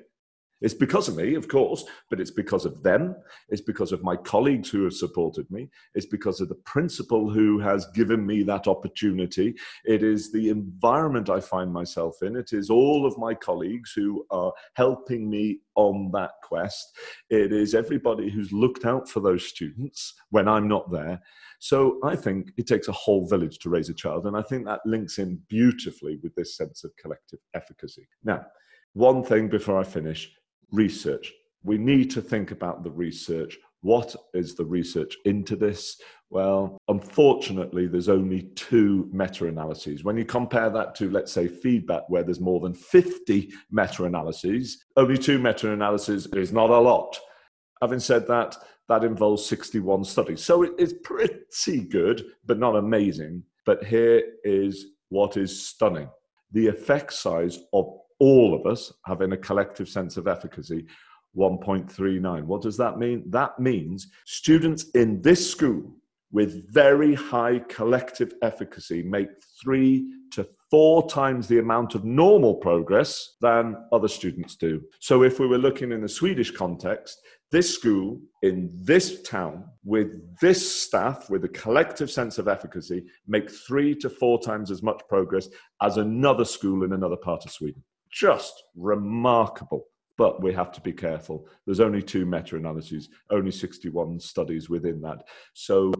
It's 0.64 0.72
because 0.72 1.08
of 1.08 1.16
me, 1.16 1.34
of 1.34 1.46
course, 1.46 1.84
but 2.08 2.20
it's 2.20 2.30
because 2.30 2.64
of 2.64 2.82
them. 2.82 3.14
It's 3.50 3.60
because 3.60 3.92
of 3.92 4.02
my 4.02 4.16
colleagues 4.16 4.70
who 4.70 4.84
have 4.84 4.94
supported 4.94 5.50
me. 5.50 5.68
It's 5.94 6.06
because 6.06 6.40
of 6.40 6.48
the 6.48 6.54
principal 6.54 7.28
who 7.28 7.58
has 7.58 7.86
given 7.94 8.24
me 8.24 8.42
that 8.44 8.66
opportunity. 8.66 9.54
It 9.84 10.02
is 10.02 10.32
the 10.32 10.48
environment 10.48 11.28
I 11.28 11.40
find 11.40 11.70
myself 11.70 12.22
in. 12.22 12.34
It 12.34 12.54
is 12.54 12.70
all 12.70 13.04
of 13.04 13.18
my 13.18 13.34
colleagues 13.34 13.92
who 13.94 14.24
are 14.30 14.54
helping 14.72 15.28
me 15.28 15.58
on 15.74 16.10
that 16.14 16.30
quest. 16.42 16.96
It 17.28 17.52
is 17.52 17.74
everybody 17.74 18.30
who's 18.30 18.50
looked 18.50 18.86
out 18.86 19.06
for 19.06 19.20
those 19.20 19.44
students 19.44 20.14
when 20.30 20.48
I'm 20.48 20.66
not 20.66 20.90
there. 20.90 21.20
So 21.58 22.00
I 22.02 22.16
think 22.16 22.52
it 22.56 22.66
takes 22.66 22.88
a 22.88 22.92
whole 22.92 23.28
village 23.28 23.58
to 23.58 23.68
raise 23.68 23.90
a 23.90 23.94
child. 23.94 24.24
And 24.24 24.34
I 24.34 24.40
think 24.40 24.64
that 24.64 24.80
links 24.86 25.18
in 25.18 25.42
beautifully 25.48 26.18
with 26.22 26.34
this 26.36 26.56
sense 26.56 26.84
of 26.84 26.96
collective 26.96 27.40
efficacy. 27.52 28.08
Now, 28.24 28.46
one 28.94 29.22
thing 29.22 29.48
before 29.48 29.78
I 29.78 29.84
finish 29.84 30.32
research. 30.72 31.32
We 31.62 31.78
need 31.78 32.10
to 32.12 32.22
think 32.22 32.50
about 32.50 32.84
the 32.84 32.90
research. 32.90 33.58
What 33.80 34.14
is 34.32 34.54
the 34.54 34.64
research 34.64 35.16
into 35.24 35.56
this? 35.56 36.00
Well, 36.30 36.78
unfortunately, 36.88 37.86
there's 37.86 38.08
only 38.08 38.44
two 38.54 39.08
meta 39.12 39.46
analyses. 39.46 40.04
When 40.04 40.16
you 40.16 40.24
compare 40.24 40.70
that 40.70 40.94
to, 40.96 41.10
let's 41.10 41.32
say, 41.32 41.48
feedback, 41.48 42.02
where 42.08 42.22
there's 42.22 42.40
more 42.40 42.60
than 42.60 42.74
50 42.74 43.52
meta 43.70 44.04
analyses, 44.04 44.84
only 44.96 45.18
two 45.18 45.38
meta 45.38 45.72
analyses 45.72 46.26
is 46.28 46.52
not 46.52 46.70
a 46.70 46.78
lot. 46.78 47.18
Having 47.80 48.00
said 48.00 48.26
that, 48.28 48.56
that 48.88 49.04
involves 49.04 49.44
61 49.46 50.04
studies. 50.04 50.44
So 50.44 50.62
it 50.62 50.72
is 50.78 50.94
pretty 51.04 51.84
good, 51.84 52.24
but 52.44 52.58
not 52.58 52.76
amazing. 52.76 53.42
But 53.64 53.84
here 53.84 54.22
is 54.44 54.86
what 55.08 55.36
is 55.36 55.68
stunning 55.68 56.08
the 56.54 56.68
effect 56.68 57.12
size 57.12 57.58
of 57.72 57.98
all 58.18 58.54
of 58.54 58.66
us 58.66 58.92
having 59.04 59.32
a 59.32 59.36
collective 59.36 59.88
sense 59.88 60.16
of 60.16 60.28
efficacy 60.28 60.86
1.39. 61.36 62.44
What 62.44 62.62
does 62.62 62.76
that 62.76 62.98
mean? 62.98 63.24
That 63.26 63.58
means 63.58 64.08
students 64.24 64.90
in 64.90 65.20
this 65.20 65.50
school 65.50 65.82
with 66.30 66.68
very 66.72 67.14
high 67.14 67.60
collective 67.68 68.34
efficacy 68.42 69.02
make 69.02 69.28
three 69.62 70.12
to 70.32 70.46
four 70.68 71.08
times 71.08 71.46
the 71.46 71.60
amount 71.60 71.94
of 71.94 72.04
normal 72.04 72.56
progress 72.56 73.36
than 73.40 73.76
other 73.92 74.08
students 74.08 74.56
do. 74.56 74.82
So, 74.98 75.22
if 75.22 75.38
we 75.38 75.46
were 75.46 75.58
looking 75.58 75.92
in 75.92 76.00
the 76.00 76.08
Swedish 76.08 76.50
context, 76.50 77.20
this 77.52 77.72
school 77.72 78.20
in 78.42 78.68
this 78.82 79.22
town 79.22 79.64
with 79.84 80.08
this 80.40 80.82
staff 80.82 81.30
with 81.30 81.44
a 81.44 81.48
collective 81.48 82.10
sense 82.10 82.38
of 82.38 82.48
efficacy 82.48 83.04
make 83.28 83.48
three 83.48 83.94
to 83.94 84.10
four 84.10 84.42
times 84.42 84.72
as 84.72 84.82
much 84.82 85.00
progress 85.08 85.48
as 85.80 85.98
another 85.98 86.44
school 86.44 86.82
in 86.82 86.92
another 86.94 87.16
part 87.16 87.44
of 87.44 87.52
Sweden 87.52 87.84
just 88.14 88.62
remarkable. 88.76 89.84
But 90.16 90.42
we 90.42 90.52
have 90.54 90.70
to 90.72 90.80
be 90.80 90.92
careful. 90.92 91.48
There's 91.66 91.80
only 91.80 92.00
two 92.00 92.24
meta 92.24 92.56
analyses, 92.56 93.08
only 93.30 93.50
61 93.50 94.20
studies 94.20 94.70
within 94.70 95.00
that. 95.00 95.24
So, 95.54 95.92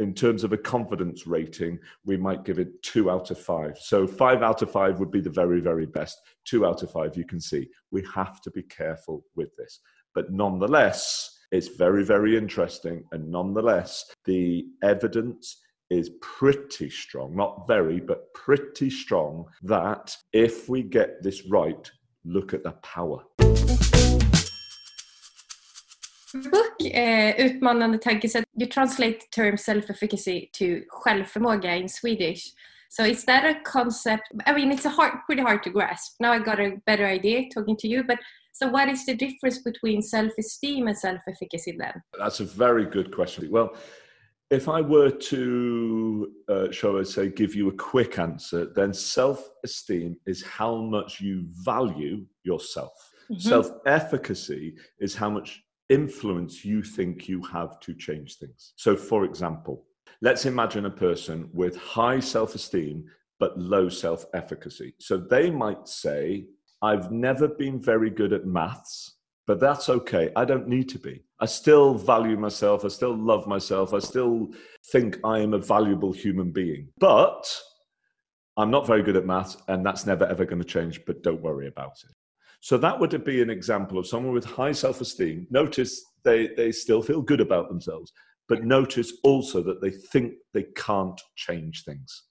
in 0.00 0.14
terms 0.14 0.44
of 0.44 0.52
a 0.52 0.56
confidence 0.56 1.26
rating, 1.26 1.78
we 2.04 2.16
might 2.16 2.44
give 2.44 2.58
it 2.58 2.82
two 2.82 3.10
out 3.10 3.30
of 3.30 3.38
five. 3.38 3.78
So, 3.78 4.08
five 4.08 4.42
out 4.42 4.62
of 4.62 4.72
five 4.72 4.98
would 4.98 5.12
be 5.12 5.20
the 5.20 5.30
very, 5.30 5.60
very 5.60 5.86
best. 5.86 6.20
Two 6.44 6.66
out 6.66 6.82
of 6.82 6.90
five, 6.90 7.16
you 7.16 7.24
can 7.24 7.40
see. 7.40 7.68
We 7.92 8.04
have 8.12 8.40
to 8.40 8.50
be 8.50 8.64
careful 8.64 9.24
with 9.36 9.54
this. 9.56 9.78
But 10.14 10.32
nonetheless, 10.32 11.38
it's 11.52 11.68
very, 11.68 12.04
very 12.04 12.36
interesting. 12.36 13.04
And 13.12 13.30
nonetheless, 13.30 14.04
the 14.24 14.66
evidence 14.82 15.58
is 15.90 16.10
pretty 16.20 16.88
strong, 16.88 17.36
not 17.36 17.66
very, 17.66 18.00
but 18.00 18.32
pretty 18.32 18.90
strong, 18.90 19.44
that 19.62 20.16
if 20.32 20.68
we 20.68 20.82
get 20.82 21.22
this 21.22 21.46
right, 21.46 21.90
look 22.24 22.54
at 22.54 22.62
the 22.62 22.72
power. 22.82 23.22
book, 26.32 26.74
uh, 26.80 27.32
Utmanande 27.38 27.98
tankesätt, 27.98 28.44
you 28.56 28.66
translate 28.66 29.20
the 29.20 29.26
term 29.30 29.56
self-efficacy 29.56 30.50
to 30.52 30.82
självförmåga 30.88 31.76
in 31.76 31.88
Swedish. 31.88 32.52
So 32.88 33.04
is 33.04 33.24
that 33.24 33.44
a 33.44 33.60
concept? 33.64 34.22
I 34.46 34.52
mean, 34.52 34.72
it's 34.72 34.84
a 34.84 34.90
hard, 34.90 35.12
pretty 35.26 35.42
hard 35.42 35.62
to 35.62 35.70
grasp. 35.70 36.16
Now 36.20 36.32
I 36.32 36.38
got 36.38 36.60
a 36.60 36.76
better 36.86 37.06
idea 37.06 37.48
talking 37.54 37.76
to 37.78 37.88
you, 37.88 38.04
but 38.04 38.18
so 38.52 38.68
what 38.68 38.88
is 38.88 39.06
the 39.06 39.14
difference 39.14 39.58
between 39.58 40.02
self-esteem 40.02 40.88
and 40.88 40.98
self-efficacy 40.98 41.76
then? 41.78 42.02
That's 42.18 42.40
a 42.40 42.44
very 42.44 42.86
good 42.86 43.14
question. 43.14 43.48
Well, 43.50 43.76
if 44.50 44.68
I 44.68 44.80
were 44.80 45.10
to, 45.10 46.32
uh, 46.48 46.70
shall 46.70 46.98
I 46.98 47.04
say, 47.04 47.28
give 47.28 47.54
you 47.54 47.68
a 47.68 47.72
quick 47.72 48.18
answer, 48.18 48.66
then 48.74 48.92
self 48.92 49.48
esteem 49.64 50.16
is 50.26 50.42
how 50.42 50.76
much 50.76 51.20
you 51.20 51.46
value 51.64 52.26
yourself. 52.42 52.92
Mm-hmm. 53.30 53.48
Self 53.48 53.70
efficacy 53.86 54.74
is 54.98 55.14
how 55.14 55.30
much 55.30 55.62
influence 55.88 56.64
you 56.64 56.82
think 56.82 57.28
you 57.28 57.42
have 57.44 57.78
to 57.80 57.94
change 57.94 58.38
things. 58.38 58.72
So, 58.76 58.96
for 58.96 59.24
example, 59.24 59.86
let's 60.20 60.46
imagine 60.46 60.86
a 60.86 60.90
person 60.90 61.48
with 61.52 61.76
high 61.76 62.20
self 62.20 62.54
esteem 62.54 63.04
but 63.38 63.58
low 63.58 63.88
self 63.88 64.26
efficacy. 64.34 64.94
So 64.98 65.16
they 65.16 65.50
might 65.50 65.88
say, 65.88 66.46
I've 66.82 67.10
never 67.10 67.48
been 67.48 67.80
very 67.80 68.10
good 68.10 68.32
at 68.32 68.46
maths 68.46 69.16
but 69.50 69.58
that's 69.58 69.88
okay. 69.88 70.30
I 70.36 70.44
don't 70.44 70.68
need 70.68 70.88
to 70.90 70.98
be. 71.00 71.24
I 71.40 71.46
still 71.46 71.94
value 71.94 72.36
myself. 72.36 72.84
I 72.84 72.88
still 72.88 73.16
love 73.16 73.46
myself. 73.46 73.94
I 73.94 73.98
still 73.98 74.48
think 74.92 75.18
I 75.24 75.38
am 75.38 75.54
a 75.54 75.58
valuable 75.58 76.12
human 76.12 76.52
being. 76.52 76.88
But 76.98 77.44
I'm 78.56 78.70
not 78.70 78.86
very 78.86 79.02
good 79.02 79.16
at 79.16 79.24
maths, 79.24 79.56
and 79.68 79.84
that's 79.84 80.06
never 80.06 80.26
ever 80.26 80.44
going 80.44 80.60
to 80.60 80.68
change, 80.68 81.00
but 81.06 81.22
don't 81.22 81.40
worry 81.40 81.66
about 81.66 81.94
it. 82.04 82.14
So 82.60 82.76
that 82.78 82.98
would 82.98 83.24
be 83.24 83.40
an 83.40 83.48
example 83.48 83.98
of 83.98 84.06
someone 84.06 84.34
with 84.34 84.44
high 84.44 84.72
self 84.72 85.00
esteem. 85.00 85.46
Notice 85.50 86.04
they, 86.24 86.48
they 86.56 86.72
still 86.72 87.00
feel 87.00 87.22
good 87.22 87.40
about 87.40 87.68
themselves, 87.68 88.12
but 88.48 88.64
notice 88.64 89.14
also 89.24 89.62
that 89.62 89.80
they 89.80 89.90
think 89.90 90.34
they 90.52 90.64
can't 90.76 91.18
change 91.36 91.84
things. 91.84 92.24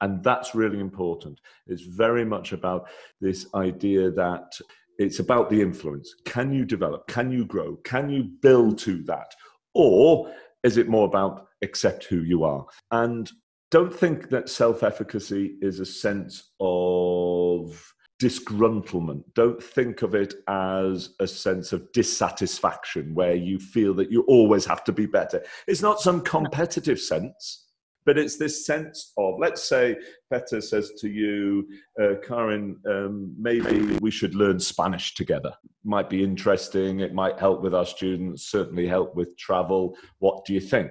And 0.00 0.22
that's 0.22 0.54
really 0.54 0.80
important. 0.80 1.40
It's 1.66 1.82
very 1.82 2.24
much 2.24 2.52
about 2.52 2.88
this 3.20 3.46
idea 3.54 4.10
that 4.12 4.52
it's 4.98 5.20
about 5.20 5.48
the 5.48 5.62
influence. 5.62 6.14
Can 6.24 6.52
you 6.52 6.64
develop? 6.64 7.06
Can 7.06 7.30
you 7.30 7.44
grow? 7.44 7.76
Can 7.84 8.10
you 8.10 8.24
build 8.24 8.78
to 8.78 9.02
that? 9.04 9.32
Or 9.74 10.32
is 10.64 10.76
it 10.76 10.88
more 10.88 11.06
about 11.06 11.46
accept 11.62 12.04
who 12.04 12.22
you 12.22 12.44
are? 12.44 12.66
And 12.90 13.30
don't 13.70 13.94
think 13.94 14.30
that 14.30 14.48
self 14.48 14.82
efficacy 14.82 15.56
is 15.60 15.78
a 15.78 15.86
sense 15.86 16.50
of 16.60 17.94
disgruntlement. 18.20 19.22
Don't 19.34 19.62
think 19.62 20.02
of 20.02 20.14
it 20.14 20.34
as 20.48 21.10
a 21.20 21.26
sense 21.26 21.72
of 21.72 21.90
dissatisfaction 21.92 23.14
where 23.14 23.34
you 23.34 23.60
feel 23.60 23.94
that 23.94 24.10
you 24.10 24.22
always 24.22 24.64
have 24.64 24.82
to 24.84 24.92
be 24.92 25.06
better. 25.06 25.42
It's 25.68 25.82
not 25.82 26.00
some 26.00 26.22
competitive 26.22 26.98
sense, 26.98 27.67
But 28.08 28.16
it's 28.16 28.38
this 28.38 28.64
sense 28.64 29.12
of, 29.18 29.34
let's 29.38 29.68
say, 29.68 29.94
Petter 30.32 30.62
says 30.62 30.92
to 30.98 31.10
you, 31.10 31.68
uh, 32.00 32.14
Karin, 32.26 32.78
um, 32.88 33.34
maybe 33.38 33.98
we 34.00 34.10
should 34.10 34.34
learn 34.34 34.58
Spanish 34.58 35.14
together. 35.14 35.52
Might 35.84 36.08
be 36.08 36.24
interesting. 36.24 37.00
It 37.00 37.12
might 37.12 37.38
help 37.38 37.60
with 37.60 37.74
our 37.74 37.84
students, 37.84 38.50
certainly 38.50 38.86
help 38.86 39.14
with 39.14 39.36
travel. 39.36 39.94
What 40.20 40.46
do 40.46 40.54
you 40.54 40.60
think? 40.60 40.90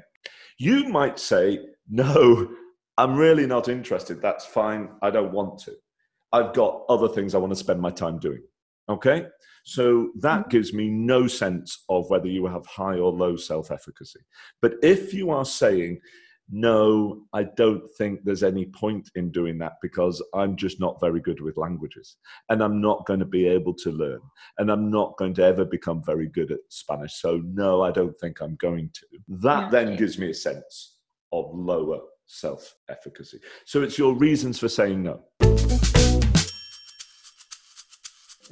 You 0.60 0.90
might 0.90 1.18
say, 1.18 1.58
no, 1.90 2.50
I'm 3.00 3.16
really 3.16 3.48
not 3.48 3.68
interested. 3.68 4.22
That's 4.22 4.46
fine. 4.46 4.90
I 5.02 5.10
don't 5.10 5.34
want 5.34 5.58
to. 5.62 5.74
I've 6.32 6.54
got 6.54 6.84
other 6.88 7.08
things 7.08 7.34
I 7.34 7.40
want 7.40 7.52
to 7.52 7.56
spend 7.56 7.82
my 7.82 7.90
time 7.90 8.20
doing. 8.20 8.44
Okay? 8.90 9.26
So 9.64 10.12
that 10.20 10.42
mm-hmm. 10.42 10.50
gives 10.50 10.72
me 10.72 10.88
no 10.88 11.26
sense 11.26 11.84
of 11.90 12.08
whether 12.12 12.28
you 12.28 12.46
have 12.46 12.68
high 12.68 13.00
or 13.00 13.12
low 13.12 13.38
self 13.38 13.72
efficacy. 13.72 14.20
But 14.62 14.76
if 14.84 15.16
you 15.16 15.32
are 15.32 15.46
saying, 15.46 16.00
no, 16.50 17.24
I 17.34 17.44
don't 17.44 17.84
think 17.98 18.24
there's 18.24 18.44
any 18.44 18.66
point 18.66 19.10
in 19.16 19.32
doing 19.32 19.58
that 19.58 19.74
because 19.82 20.24
I'm 20.34 20.56
just 20.56 20.80
not 20.80 21.00
very 21.02 21.20
good 21.20 21.42
with 21.42 21.58
languages 21.58 22.16
and 22.50 22.64
I'm 22.64 22.80
not 22.80 23.06
going 23.06 23.20
to 23.20 23.26
be 23.26 23.48
able 23.48 23.74
to 23.76 23.92
learn 23.92 24.22
and 24.58 24.72
I'm 24.72 24.90
not 24.90 25.18
going 25.18 25.34
to 25.36 25.44
ever 25.44 25.66
become 25.66 26.02
very 26.04 26.30
good 26.30 26.52
at 26.52 26.60
Spanish. 26.70 27.16
So, 27.16 27.42
no, 27.46 27.82
I 27.82 27.92
don't 27.92 28.18
think 28.20 28.42
I'm 28.42 28.56
going 28.56 28.90
to. 28.94 29.06
That 29.28 29.64
yeah. 29.64 29.70
then 29.70 29.98
gives 29.98 30.18
me 30.18 30.30
a 30.30 30.34
sense 30.34 30.96
of 31.34 31.50
lower 31.54 32.00
self 32.28 32.76
efficacy. 32.90 33.40
So, 33.66 33.82
it's 33.82 33.98
your 33.98 34.16
reasons 34.16 34.58
for 34.58 34.70
saying 34.70 35.04
no. 35.04 35.24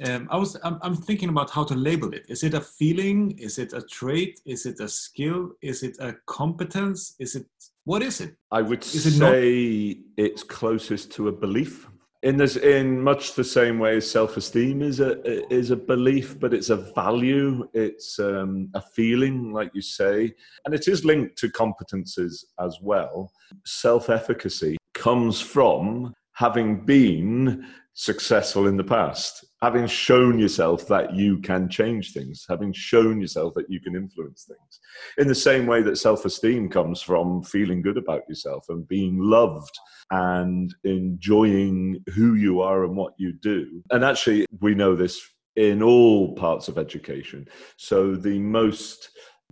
Um, 0.04 0.28
I 0.30 0.36
was 0.36 0.58
I'm, 0.62 0.78
I'm, 0.82 0.94
thinking 0.94 1.30
about 1.30 1.48
how 1.48 1.64
to 1.64 1.74
label 1.74 2.12
it. 2.12 2.26
Is 2.28 2.42
it 2.42 2.52
a 2.52 2.60
feeling? 2.60 3.30
Is 3.38 3.58
it 3.58 3.72
a 3.72 3.80
trait? 3.80 4.38
Is 4.44 4.66
it 4.66 4.78
a 4.80 4.88
skill? 4.90 5.52
Is 5.62 5.82
it 5.82 5.96
a 6.00 6.14
competence? 6.26 7.14
Is 7.18 7.34
it 7.34 7.46
what 7.86 8.02
is 8.02 8.20
it? 8.20 8.34
I 8.50 8.62
would 8.62 8.82
is 8.82 9.06
it 9.06 9.12
say 9.12 9.94
not? 9.94 10.26
it's 10.26 10.42
closest 10.42 11.12
to 11.12 11.28
a 11.28 11.32
belief. 11.32 11.88
In 12.24 12.36
this, 12.36 12.56
in 12.56 13.00
much 13.00 13.34
the 13.34 13.44
same 13.44 13.78
way 13.78 13.98
as 13.98 14.10
self-esteem 14.10 14.82
is 14.82 14.98
a 14.98 15.12
is 15.54 15.70
a 15.70 15.76
belief, 15.76 16.38
but 16.40 16.52
it's 16.52 16.70
a 16.70 16.76
value. 16.76 17.68
It's 17.74 18.18
um, 18.18 18.70
a 18.74 18.80
feeling, 18.80 19.52
like 19.52 19.70
you 19.72 19.82
say, 19.82 20.34
and 20.64 20.74
it 20.74 20.88
is 20.88 21.04
linked 21.04 21.38
to 21.38 21.48
competences 21.48 22.44
as 22.58 22.76
well. 22.82 23.30
Self-efficacy 23.64 24.76
comes 24.94 25.40
from 25.40 26.12
having 26.32 26.84
been 26.84 27.64
successful 27.96 28.66
in 28.66 28.76
the 28.76 28.84
past, 28.84 29.46
having 29.62 29.86
shown 29.86 30.38
yourself 30.38 30.86
that 30.86 31.14
you 31.14 31.38
can 31.38 31.66
change 31.66 32.12
things, 32.12 32.44
having 32.46 32.70
shown 32.70 33.22
yourself 33.22 33.54
that 33.54 33.70
you 33.70 33.80
can 33.80 33.96
influence 33.96 34.44
things. 34.44 34.80
In 35.16 35.26
the 35.26 35.34
same 35.34 35.66
way 35.66 35.80
that 35.82 35.96
self 35.96 36.26
esteem 36.26 36.68
comes 36.68 37.00
from 37.00 37.42
feeling 37.42 37.80
good 37.80 37.96
about 37.96 38.28
yourself 38.28 38.66
and 38.68 38.86
being 38.86 39.18
loved 39.18 39.74
and 40.10 40.74
enjoying 40.84 42.04
who 42.14 42.34
you 42.34 42.60
are 42.60 42.84
and 42.84 42.94
what 42.94 43.14
you 43.16 43.32
do. 43.32 43.82
And 43.90 44.04
actually, 44.04 44.44
we 44.60 44.74
know 44.74 44.94
this 44.94 45.26
in 45.56 45.82
all 45.82 46.34
parts 46.34 46.68
of 46.68 46.76
education. 46.76 47.48
So 47.78 48.14
the 48.14 48.38
most 48.38 49.08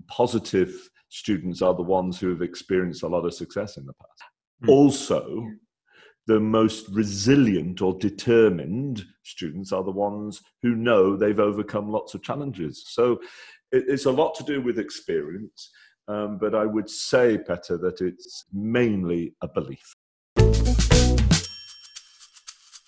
positive 0.07 0.91
students 1.09 1.63
are 1.63 1.75
the 1.75 1.83
ones 1.83 2.21
who 2.21 2.29
have 2.29 2.43
experienced 2.43 3.05
a 3.05 3.09
lot 3.09 3.25
of 3.25 3.33
success 3.33 3.79
in 3.79 3.87
the 3.87 3.95
past. 3.95 4.23
Mm. 4.65 4.69
Also, 4.69 5.47
the 6.27 6.41
most 6.41 6.89
resilient 6.91 7.83
or 7.83 7.99
determined 7.99 9.05
students 9.23 9.73
are 9.73 9.85
the 9.85 9.91
ones 9.91 10.43
who 10.63 10.75
know 10.75 11.17
they've 11.17 11.41
overcome 11.41 11.91
lots 11.91 12.15
of 12.15 12.23
challenges. 12.23 12.85
So 12.89 13.21
it's 13.73 14.07
a 14.07 14.11
lot 14.11 14.35
to 14.37 14.45
do 14.45 14.63
with 14.63 14.79
experience, 14.79 15.71
um, 16.09 16.39
but 16.39 16.55
I 16.55 16.65
would 16.65 16.89
say, 16.89 17.39
Petter, 17.39 17.77
that 17.79 18.01
it's 18.01 18.45
mainly 18.53 19.35
a 19.43 19.49
belief. 19.49 19.95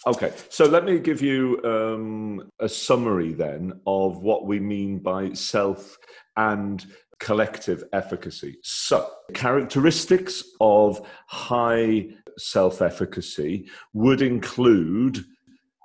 Okay, 0.06 0.32
so 0.50 0.66
let 0.66 0.84
me 0.84 1.00
give 1.00 1.20
you 1.20 1.60
um, 1.64 2.48
a 2.60 2.68
summary 2.68 3.32
then 3.32 3.80
of 3.88 4.22
what 4.22 4.46
we 4.46 4.60
mean 4.60 5.00
by 5.00 5.32
self 5.32 5.98
and 6.36 6.86
collective 7.18 7.82
efficacy. 7.92 8.58
So, 8.62 9.10
characteristics 9.34 10.44
of 10.60 11.04
high 11.26 12.06
self 12.38 12.82
efficacy 12.82 13.68
would 13.92 14.22
include 14.22 15.24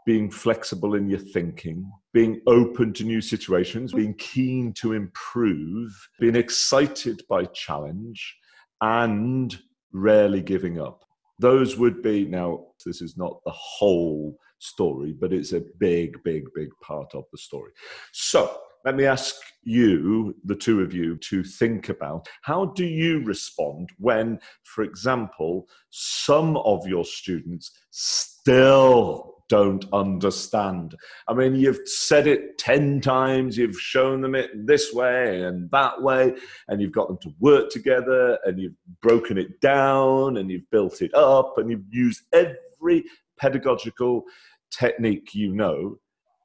being 0.05 0.31
flexible 0.31 0.96
in 0.96 1.07
your 1.07 1.20
thinking, 1.20 1.90
being 2.14 2.42
open 2.48 2.92
to 2.94 3.03
new 3.03 3.22
situations, 3.22 3.94
being 3.94 4.16
keen 4.16 4.74
to 4.74 4.94
improve, 4.94 5.92
being 6.20 6.35
excited 6.35 7.22
by 7.29 7.46
challenge, 7.46 8.35
and 8.81 9.59
rarely 9.94 10.42
giving 10.42 10.79
up. 10.79 11.03
Those 11.40 11.77
would 11.77 12.01
be, 12.01 12.25
now, 12.25 12.66
this 12.85 13.01
is 13.01 13.18
not 13.18 13.44
the 13.46 13.51
whole 13.51 14.37
story, 14.59 15.14
but 15.14 15.33
it's 15.33 15.53
a 15.53 15.64
big, 15.79 16.22
big, 16.24 16.46
big 16.55 16.70
part 16.81 17.14
of 17.14 17.25
the 17.31 17.37
story. 17.37 17.72
So, 18.11 18.59
let 18.85 18.96
me 18.96 19.05
ask 19.05 19.35
you, 19.63 20.35
the 20.44 20.55
two 20.55 20.81
of 20.81 20.94
you, 20.94 21.17
to 21.17 21.44
think 21.44 21.89
about 21.89 22.27
how 22.41 22.65
do 22.65 22.85
you 22.85 23.24
respond 23.24 23.89
when, 23.98 24.39
for 24.63 24.83
example, 24.83 25.67
some 25.89 26.57
of 26.57 26.87
your 26.87 27.05
students 27.05 27.72
still 27.91 29.35
don't 29.50 29.85
understand. 29.91 30.96
I 31.27 31.33
mean, 31.33 31.55
you've 31.55 31.85
said 31.85 32.25
it 32.25 32.57
10 32.57 33.01
times, 33.01 33.57
you've 33.57 33.79
shown 33.79 34.22
them 34.22 34.33
it 34.33 34.50
this 34.65 34.94
way 34.94 35.44
and 35.44 35.70
that 35.72 36.01
way, 36.01 36.33
and 36.70 36.81
you've 36.81 36.94
got 36.94 37.09
them 37.09 37.17
to 37.24 37.33
work 37.39 37.70
together, 37.70 38.39
and 38.46 38.57
you've 38.59 38.77
broken 39.01 39.37
it 39.37 39.59
down, 39.59 40.37
and 40.37 40.50
you've 40.50 40.70
built 40.72 41.01
it 41.01 41.13
up, 41.13 41.57
and 41.57 41.70
you've 41.70 41.83
used 41.91 42.22
every 42.31 43.03
pedagogical 43.37 44.24
technique 44.72 45.35
you 45.35 45.53
know, 45.53 45.98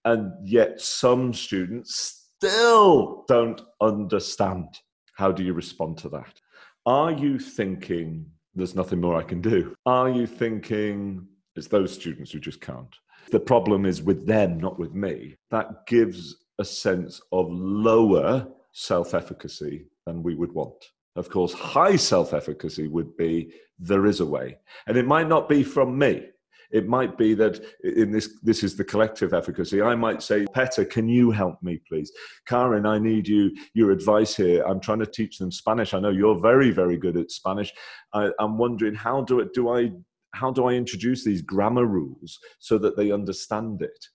and 0.05 0.33
yet 0.45 0.81
some 0.81 1.33
students 1.33 2.16
still 2.39 3.25
don't 3.29 3.61
understand. 3.81 4.79
How 5.17 5.33
do 5.33 5.43
you 5.43 5.55
respond 5.55 5.99
to 5.99 6.09
that? 6.11 6.41
Are 6.85 7.11
you 7.11 7.39
thinking, 7.39 8.27
there's 8.55 8.75
nothing 8.75 9.01
more 9.01 9.17
I 9.17 9.23
can 9.23 9.41
do? 9.41 9.75
Are 9.87 10.09
you 10.09 10.27
thinking, 10.27 11.27
it's 11.57 11.69
those 11.69 11.93
students 11.93 12.31
who 12.31 12.39
just 12.39 12.61
can't? 12.61 12.95
The 13.31 13.41
problem 13.41 13.87
is 13.87 14.03
with 14.03 14.27
them, 14.27 14.61
not 14.61 14.79
with 14.79 14.95
me. 14.95 15.37
That 15.51 15.87
gives 15.87 16.37
a 16.59 16.65
sense 16.65 17.21
of 17.33 17.47
lower 17.51 18.47
self 18.73 19.15
efficacy 19.15 19.87
than 20.05 20.23
we 20.23 20.35
would 20.35 20.53
want. 20.53 20.91
Of 21.17 21.31
course, 21.31 21.53
high 21.55 21.97
self 21.97 22.35
efficacy 22.35 22.89
would 22.89 23.17
be 23.17 23.53
there 23.79 24.07
is 24.07 24.21
a 24.21 24.27
way. 24.27 24.59
And 24.87 24.97
it 24.97 25.07
might 25.07 25.29
not 25.29 25.49
be 25.49 25.63
from 25.63 25.99
me. 25.99 26.29
It 26.73 26.89
might 26.89 27.17
be 27.17 27.35
that 27.35 27.65
in 27.83 28.11
this, 28.11 28.39
this 28.43 28.63
is 28.63 28.77
the 28.77 28.85
collective 28.85 29.33
efficacy. 29.33 29.83
I 29.83 29.95
might 29.95 30.23
say, 30.23 30.47
Petter, 30.53 30.85
can 30.85 31.09
you 31.09 31.31
help 31.31 31.63
me, 31.63 31.81
please? 31.89 32.13
Karin, 32.47 32.87
I 32.87 32.99
need 32.99 33.29
you, 33.29 33.51
your 33.75 33.91
advice 33.91 34.37
here. 34.37 34.63
I'm 34.65 34.81
trying 34.81 35.01
to 35.01 35.07
teach 35.07 35.39
them 35.39 35.51
Spanish. 35.51 35.95
I 35.95 36.01
know 36.01 36.11
you're 36.11 36.39
very, 36.39 36.71
very 36.71 36.97
good 36.97 37.17
at 37.17 37.31
Spanish. 37.31 37.73
I, 38.13 38.31
I'm 38.39 38.59
wondering 38.59 38.95
how 38.95 39.23
do 39.23 39.41
it, 39.41 39.53
do 39.55 39.69
I, 39.71 39.91
how 40.35 40.51
do 40.51 40.67
I 40.67 40.73
introduce 40.73 41.25
these 41.25 41.43
grammar 41.43 41.87
rules 41.87 42.39
so 42.59 42.79
that 42.79 42.97
they 42.97 43.11
understand 43.11 43.83
it? 43.83 44.07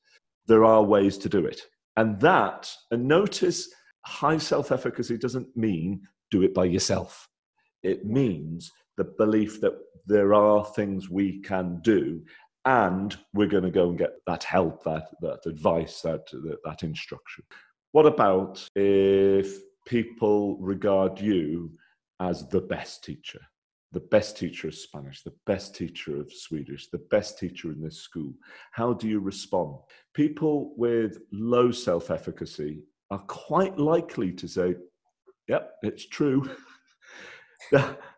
There 0.47 0.65
are 0.65 0.83
ways 0.83 1.17
to 1.19 1.29
do 1.29 1.45
it. 1.45 1.61
And 1.97 2.19
that, 2.21 2.71
and 2.91 3.07
notice 3.07 3.69
high 4.05 4.37
self 4.37 4.71
efficacy 4.71 5.17
doesn't 5.17 5.55
mean 5.55 6.01
do 6.29 6.43
it 6.43 6.53
by 6.53 6.65
yourself. 6.65 7.27
It 7.83 8.05
means 8.05 8.71
the 8.97 9.04
belief 9.04 9.62
that 9.62 9.77
there 10.06 10.34
are 10.34 10.65
things 10.65 11.10
we 11.10 11.39
can 11.41 11.80
do 11.82 12.21
and 12.65 13.17
we're 13.34 13.47
going 13.47 13.63
to 13.63 13.71
go 13.71 13.89
and 13.89 13.97
get 13.97 14.13
that 14.27 14.43
help 14.43 14.84
that 14.84 15.08
that 15.21 15.45
advice 15.45 16.01
that, 16.01 16.25
that 16.32 16.58
that 16.63 16.84
instruction. 16.84 17.43
What 17.91 18.06
about 18.06 18.67
if 18.75 19.58
people 19.88 20.58
regard 20.60 21.19
you 21.19 21.71
as 22.19 22.47
the 22.49 22.62
best 22.62 23.04
teacher? 23.04 23.39
The 23.93 23.99
best 23.99 24.38
teacher 24.38 24.69
of 24.69 24.75
spanish 24.75 25.23
the 25.23 25.34
best 25.45 25.75
teacher 25.75 26.19
of 26.19 26.32
swedish 26.32 26.89
the 26.89 27.06
best 27.10 27.39
teacher 27.39 27.71
in 27.71 27.82
this 27.82 27.97
school. 27.97 28.34
How 28.71 28.93
do 28.93 29.08
you 29.08 29.19
respond? 29.19 29.75
People 30.13 30.73
with 30.77 31.17
low 31.32 31.71
self-efficacy 31.71 32.84
are 33.10 33.23
quite 33.27 33.77
likely 33.77 34.32
to 34.32 34.47
say 34.47 34.75
yep 35.47 35.73
it's 35.82 36.08
true 36.08 36.49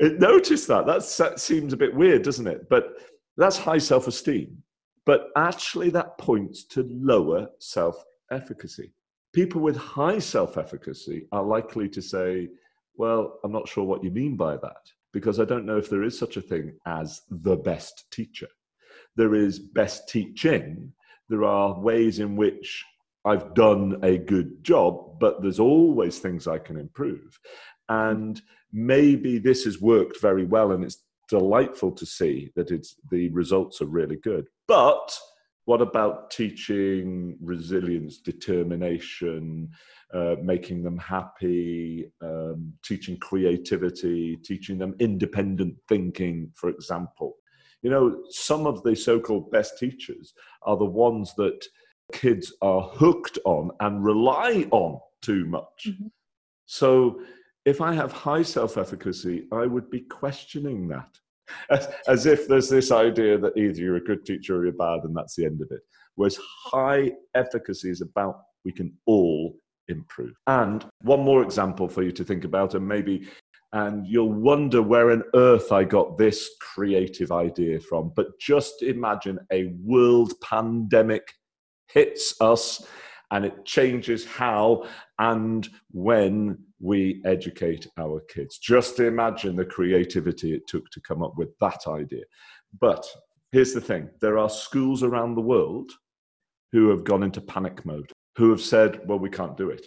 notice 0.00 0.66
that 0.66 0.86
That's, 0.86 1.16
that 1.18 1.40
seems 1.40 1.72
a 1.72 1.76
bit 1.76 1.94
weird 1.94 2.22
doesn't 2.22 2.46
it 2.46 2.68
but 2.68 2.94
that's 3.40 3.56
high 3.56 3.78
self 3.78 4.06
esteem. 4.06 4.62
But 5.06 5.28
actually, 5.34 5.90
that 5.90 6.18
points 6.18 6.64
to 6.64 6.86
lower 6.90 7.48
self 7.58 8.04
efficacy. 8.30 8.92
People 9.32 9.62
with 9.62 9.76
high 9.76 10.18
self 10.18 10.58
efficacy 10.58 11.26
are 11.32 11.42
likely 11.42 11.88
to 11.88 12.02
say, 12.02 12.48
Well, 12.96 13.38
I'm 13.42 13.52
not 13.52 13.66
sure 13.66 13.84
what 13.84 14.04
you 14.04 14.10
mean 14.10 14.36
by 14.36 14.56
that, 14.58 14.90
because 15.12 15.40
I 15.40 15.46
don't 15.46 15.64
know 15.64 15.78
if 15.78 15.88
there 15.88 16.02
is 16.02 16.18
such 16.18 16.36
a 16.36 16.42
thing 16.42 16.72
as 16.86 17.22
the 17.30 17.56
best 17.56 18.10
teacher. 18.10 18.48
There 19.16 19.34
is 19.34 19.58
best 19.58 20.08
teaching. 20.08 20.92
There 21.30 21.44
are 21.44 21.80
ways 21.80 22.18
in 22.18 22.36
which 22.36 22.84
I've 23.24 23.54
done 23.54 23.98
a 24.02 24.18
good 24.18 24.62
job, 24.62 25.18
but 25.18 25.40
there's 25.40 25.60
always 25.60 26.18
things 26.18 26.46
I 26.46 26.58
can 26.58 26.76
improve. 26.76 27.38
And 27.90 28.40
maybe 28.72 29.38
this 29.38 29.64
has 29.64 29.80
worked 29.80 30.20
very 30.20 30.44
well 30.44 30.72
and 30.72 30.84
it's 30.84 31.02
delightful 31.28 31.92
to 31.92 32.06
see 32.06 32.50
that 32.54 32.70
it's 32.70 32.96
the 33.10 33.28
results 33.30 33.82
are 33.82 33.86
really 33.86 34.16
good. 34.16 34.46
But 34.66 35.16
what 35.64 35.82
about 35.82 36.30
teaching 36.30 37.36
resilience, 37.40 38.18
determination, 38.18 39.70
uh, 40.14 40.36
making 40.42 40.82
them 40.82 40.98
happy, 40.98 42.10
um, 42.22 42.72
teaching 42.84 43.16
creativity, 43.18 44.36
teaching 44.36 44.78
them 44.78 44.94
independent 45.00 45.74
thinking, 45.88 46.50
for 46.54 46.70
example? 46.70 47.36
You 47.82 47.90
know, 47.90 48.22
some 48.30 48.66
of 48.66 48.82
the 48.84 48.94
so 48.94 49.18
called 49.18 49.50
best 49.50 49.78
teachers 49.78 50.32
are 50.62 50.76
the 50.76 50.84
ones 50.84 51.34
that 51.34 51.64
kids 52.12 52.52
are 52.62 52.82
hooked 52.82 53.38
on 53.44 53.70
and 53.80 54.04
rely 54.04 54.66
on 54.70 55.00
too 55.22 55.44
much. 55.46 55.86
Mm-hmm. 55.88 56.06
So 56.66 57.20
if 57.64 57.80
I 57.80 57.92
have 57.92 58.12
high 58.12 58.42
self 58.42 58.78
efficacy, 58.78 59.46
I 59.52 59.66
would 59.66 59.90
be 59.90 60.00
questioning 60.00 60.88
that. 60.88 61.18
As, 61.68 61.88
as, 62.06 62.26
if 62.26 62.46
there's 62.46 62.68
this 62.68 62.92
idea 62.92 63.36
that 63.36 63.56
either 63.56 63.80
you're 63.80 63.96
a 63.96 64.04
good 64.04 64.24
teacher 64.24 64.56
or 64.56 64.64
you're 64.64 64.72
bad, 64.72 65.00
and 65.02 65.16
that's 65.16 65.34
the 65.34 65.44
end 65.44 65.60
of 65.60 65.68
it. 65.72 65.80
Whereas 66.14 66.38
high 66.64 67.10
efficacy 67.34 67.90
is 67.90 68.02
about 68.02 68.42
we 68.64 68.72
can 68.72 68.92
all 69.06 69.56
improve. 69.88 70.34
And 70.46 70.84
one 71.02 71.20
more 71.20 71.42
example 71.42 71.88
for 71.88 72.02
you 72.02 72.12
to 72.12 72.24
think 72.24 72.44
about, 72.44 72.74
and 72.74 72.86
maybe, 72.86 73.28
and 73.72 74.06
you'll 74.06 74.32
wonder 74.32 74.80
where 74.80 75.10
on 75.10 75.24
earth 75.34 75.72
I 75.72 75.84
got 75.84 76.18
this 76.18 76.50
creative 76.60 77.32
idea 77.32 77.80
from. 77.80 78.12
But 78.14 78.38
just 78.38 78.82
imagine 78.82 79.38
a 79.52 79.72
world 79.82 80.34
pandemic 80.42 81.32
hits 81.88 82.34
us 82.40 82.86
and 83.30 83.44
it 83.44 83.64
changes 83.64 84.24
how 84.24 84.86
and 85.18 85.68
when 85.92 86.58
we 86.80 87.22
educate 87.24 87.86
our 87.98 88.20
kids. 88.28 88.58
Just 88.58 89.00
imagine 89.00 89.56
the 89.56 89.64
creativity 89.64 90.54
it 90.54 90.66
took 90.66 90.88
to 90.90 91.00
come 91.00 91.22
up 91.22 91.36
with 91.36 91.50
that 91.60 91.86
idea. 91.86 92.24
But 92.80 93.06
here's 93.52 93.72
the 93.72 93.80
thing 93.80 94.10
there 94.20 94.38
are 94.38 94.50
schools 94.50 95.02
around 95.02 95.34
the 95.34 95.40
world 95.40 95.90
who 96.72 96.88
have 96.88 97.04
gone 97.04 97.22
into 97.22 97.40
panic 97.40 97.84
mode, 97.84 98.10
who 98.36 98.50
have 98.50 98.60
said, 98.60 99.00
well, 99.06 99.18
we 99.18 99.30
can't 99.30 99.56
do 99.56 99.70
it. 99.70 99.86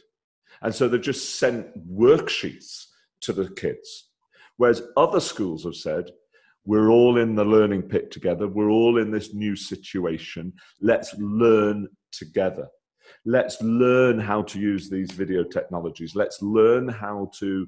And 0.62 0.74
so 0.74 0.88
they've 0.88 1.02
just 1.02 1.40
sent 1.40 1.68
worksheets 1.90 2.86
to 3.22 3.34
the 3.34 3.50
kids. 3.50 4.10
Whereas 4.58 4.84
other 4.98 5.20
schools 5.20 5.64
have 5.64 5.76
said, 5.76 6.12
we're 6.66 6.90
all 6.90 7.18
in 7.18 7.36
the 7.36 7.44
learning 7.44 7.84
pit 7.84 8.12
together. 8.12 8.48
We're 8.48 8.70
all 8.70 8.98
in 8.98 9.12
this 9.12 9.34
new 9.34 9.56
situation. 9.56 10.54
Let's 10.80 11.14
learn 11.18 11.88
together. 12.12 12.68
Let's 13.26 13.62
learn 13.62 14.20
how 14.20 14.42
to 14.44 14.60
use 14.60 14.90
these 14.90 15.12
video 15.12 15.44
technologies. 15.44 16.16
Let's 16.16 16.42
learn 16.42 16.88
how 16.90 17.32
to 17.40 17.68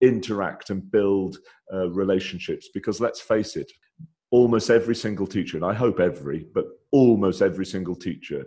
interact 0.00 0.70
and 0.70 0.90
build 0.90 1.38
uh, 1.72 1.90
relationships 1.90 2.68
because 2.74 3.00
let's 3.00 3.20
face 3.20 3.56
it, 3.56 3.70
almost 4.30 4.70
every 4.70 4.94
single 4.94 5.26
teacher, 5.26 5.56
and 5.56 5.64
I 5.64 5.72
hope 5.74 6.00
every, 6.00 6.46
but 6.52 6.66
almost 6.90 7.42
every 7.42 7.64
single 7.64 7.94
teacher 7.94 8.44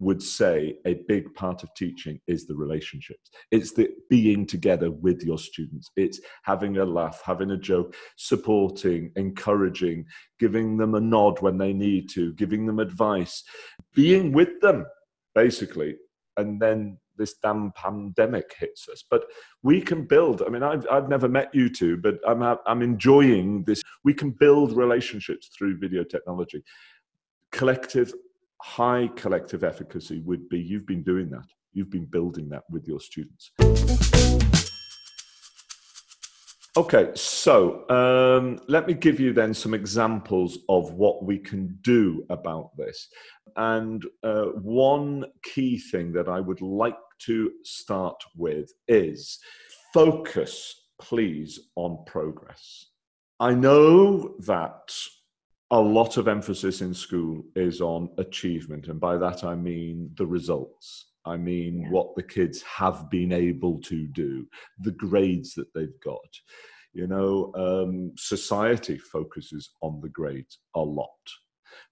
would 0.00 0.22
say 0.22 0.76
a 0.86 0.94
big 1.06 1.32
part 1.34 1.62
of 1.62 1.72
teaching 1.74 2.18
is 2.26 2.46
the 2.46 2.54
relationships. 2.54 3.30
It's 3.50 3.72
the 3.72 3.90
being 4.08 4.46
together 4.46 4.90
with 4.90 5.22
your 5.22 5.38
students. 5.38 5.90
It's 5.96 6.20
having 6.42 6.78
a 6.78 6.84
laugh, 6.84 7.20
having 7.24 7.50
a 7.52 7.56
joke, 7.56 7.94
supporting, 8.16 9.12
encouraging, 9.16 10.06
giving 10.38 10.76
them 10.78 10.94
a 10.94 11.00
nod 11.00 11.40
when 11.40 11.58
they 11.58 11.72
need 11.72 12.08
to, 12.10 12.32
giving 12.34 12.66
them 12.66 12.78
advice, 12.78 13.44
being 13.94 14.32
with 14.32 14.60
them, 14.60 14.86
basically. 15.34 15.96
And 16.36 16.60
then 16.60 16.98
this 17.16 17.34
damn 17.42 17.72
pandemic 17.72 18.54
hits 18.58 18.88
us. 18.88 19.04
But 19.08 19.24
we 19.62 19.80
can 19.80 20.06
build. 20.06 20.42
I 20.42 20.48
mean, 20.48 20.62
I've, 20.62 20.86
I've 20.90 21.08
never 21.08 21.28
met 21.28 21.54
you 21.54 21.68
two, 21.68 21.96
but 21.98 22.18
I'm, 22.26 22.42
I'm 22.66 22.82
enjoying 22.82 23.64
this. 23.64 23.82
We 24.04 24.14
can 24.14 24.30
build 24.30 24.76
relationships 24.76 25.50
through 25.56 25.78
video 25.78 26.02
technology. 26.02 26.64
Collective, 27.52 28.12
high 28.62 29.10
collective 29.16 29.64
efficacy 29.64 30.20
would 30.20 30.48
be 30.48 30.60
you've 30.60 30.86
been 30.86 31.02
doing 31.02 31.30
that. 31.30 31.46
You've 31.72 31.90
been 31.90 32.06
building 32.06 32.48
that 32.48 32.64
with 32.70 32.88
your 32.88 33.00
students. 33.00 33.52
Okay, 36.76 37.10
so 37.16 37.88
um, 37.90 38.60
let 38.68 38.86
me 38.86 38.94
give 38.94 39.18
you 39.18 39.32
then 39.32 39.52
some 39.52 39.74
examples 39.74 40.58
of 40.68 40.92
what 40.92 41.24
we 41.24 41.36
can 41.36 41.76
do 41.82 42.24
about 42.30 42.76
this. 42.76 43.08
And 43.56 44.04
uh, 44.22 44.44
one 44.62 45.24
key 45.42 45.78
thing 45.78 46.12
that 46.12 46.28
I 46.28 46.38
would 46.38 46.60
like 46.60 46.96
to 47.26 47.50
start 47.64 48.22
with 48.36 48.72
is 48.86 49.40
focus, 49.92 50.86
please, 51.00 51.58
on 51.74 52.04
progress. 52.06 52.86
I 53.40 53.52
know 53.52 54.36
that 54.46 54.94
a 55.72 55.80
lot 55.80 56.18
of 56.18 56.28
emphasis 56.28 56.82
in 56.82 56.94
school 56.94 57.42
is 57.56 57.80
on 57.80 58.10
achievement, 58.18 58.86
and 58.86 59.00
by 59.00 59.16
that 59.16 59.42
I 59.42 59.56
mean 59.56 60.10
the 60.16 60.26
results. 60.26 61.09
I 61.24 61.36
mean 61.36 61.82
yeah. 61.82 61.88
what 61.90 62.14
the 62.16 62.22
kids 62.22 62.62
have 62.62 63.10
been 63.10 63.32
able 63.32 63.80
to 63.82 64.06
do, 64.06 64.46
the 64.78 64.92
grades 64.92 65.54
that 65.54 65.72
they've 65.74 66.00
got. 66.04 66.18
You 66.92 67.06
know, 67.06 67.52
um, 67.54 68.12
society 68.16 68.98
focuses 68.98 69.70
on 69.80 70.00
the 70.00 70.08
grades 70.08 70.58
a 70.74 70.80
lot. 70.80 71.08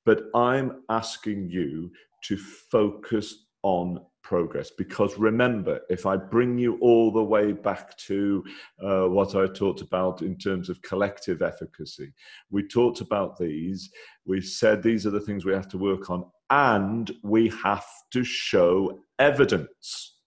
But 0.05 0.25
I'm 0.35 0.83
asking 0.91 1.51
you 1.51 1.93
to 2.25 2.37
focus 2.37 3.47
on 3.63 4.01
progress. 4.29 4.71
Because 4.71 5.17
remember 5.19 5.81
if 5.89 6.05
i 6.05 6.15
bring 6.15 6.59
you 6.59 6.79
all 6.81 7.11
the 7.11 7.29
way 7.35 7.53
back 7.53 7.97
to 8.09 8.45
uh, 8.87 9.07
what 9.17 9.35
i 9.35 9.47
talked 9.47 9.81
about 9.81 10.21
in 10.21 10.37
terms 10.37 10.69
of 10.69 10.83
collective 10.83 11.41
efficacy 11.41 12.13
we 12.51 12.63
talked 12.63 13.01
about 13.01 13.39
these 13.39 13.91
we 14.27 14.39
said 14.41 14.83
these 14.83 15.07
are 15.07 15.15
the 15.17 15.27
things 15.27 15.45
we 15.45 15.55
have 15.55 15.69
to 15.69 15.79
work 15.79 16.11
on 16.11 16.21
and 16.51 17.11
we 17.23 17.49
have 17.63 17.87
to 18.11 18.23
show 18.25 18.99
evidence 19.19 20.19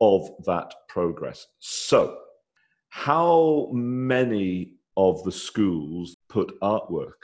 of 0.00 0.28
that 0.46 0.74
progress. 0.88 1.46
So 1.60 2.18
how 2.88 3.68
many 3.72 4.74
of 4.96 5.22
the 5.24 5.32
schools 5.32 6.16
put 6.28 6.58
artwork 6.60 7.20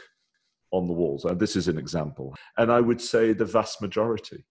on 0.70 0.86
the 0.86 0.92
walls? 0.92 1.24
And 1.24 1.38
this 1.38 1.56
is 1.56 1.68
an 1.68 1.78
example. 1.78 2.34
And 2.56 2.70
i 2.70 2.80
would 2.80 3.00
say 3.00 3.32
the 3.32 3.44
vast 3.44 3.82
majority 3.82 4.44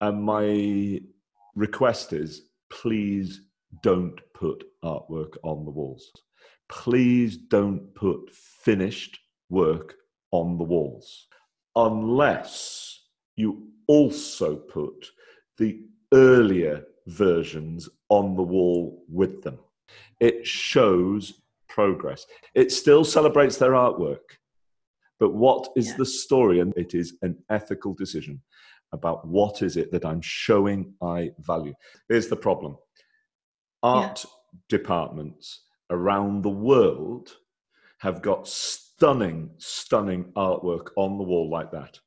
and 0.00 0.22
my 0.22 1.00
request 1.54 2.12
is 2.12 2.42
please 2.70 3.40
don't 3.82 4.20
put 4.34 4.64
artwork 4.84 5.36
on 5.42 5.64
the 5.64 5.70
walls. 5.70 6.10
Please 6.68 7.36
don't 7.36 7.94
put 7.94 8.30
finished 8.32 9.18
work 9.48 9.94
on 10.32 10.58
the 10.58 10.64
walls 10.64 11.26
unless 11.76 13.00
you 13.36 13.68
also 13.86 14.56
put 14.56 15.06
the 15.58 15.80
earlier 16.12 16.84
versions 17.06 17.88
on 18.08 18.34
the 18.34 18.42
wall 18.42 19.04
with 19.08 19.42
them. 19.42 19.58
It 20.20 20.46
shows 20.46 21.34
progress. 21.68 22.26
It 22.54 22.72
still 22.72 23.04
celebrates 23.04 23.58
their 23.58 23.72
artwork. 23.72 24.38
But 25.18 25.34
what 25.34 25.68
is 25.76 25.88
yeah. 25.88 25.96
the 25.98 26.06
story? 26.06 26.60
And 26.60 26.72
it 26.76 26.94
is 26.94 27.14
an 27.22 27.36
ethical 27.48 27.94
decision 27.94 28.42
about 28.96 29.26
what 29.26 29.62
is 29.62 29.76
it 29.76 29.92
that 29.92 30.04
I'm 30.04 30.20
showing 30.20 30.92
I 31.00 31.30
value. 31.38 31.74
Here's 32.08 32.28
the 32.28 32.36
problem 32.36 32.76
art 33.82 34.24
yeah. 34.24 34.30
departments 34.68 35.62
around 35.90 36.42
the 36.42 36.50
world 36.50 37.30
have 38.00 38.20
got 38.22 38.48
stunning, 38.48 39.50
stunning 39.58 40.24
artwork 40.36 40.88
on 40.96 41.16
the 41.16 41.24
wall 41.24 41.48
like 41.48 41.70
that. 41.70 41.98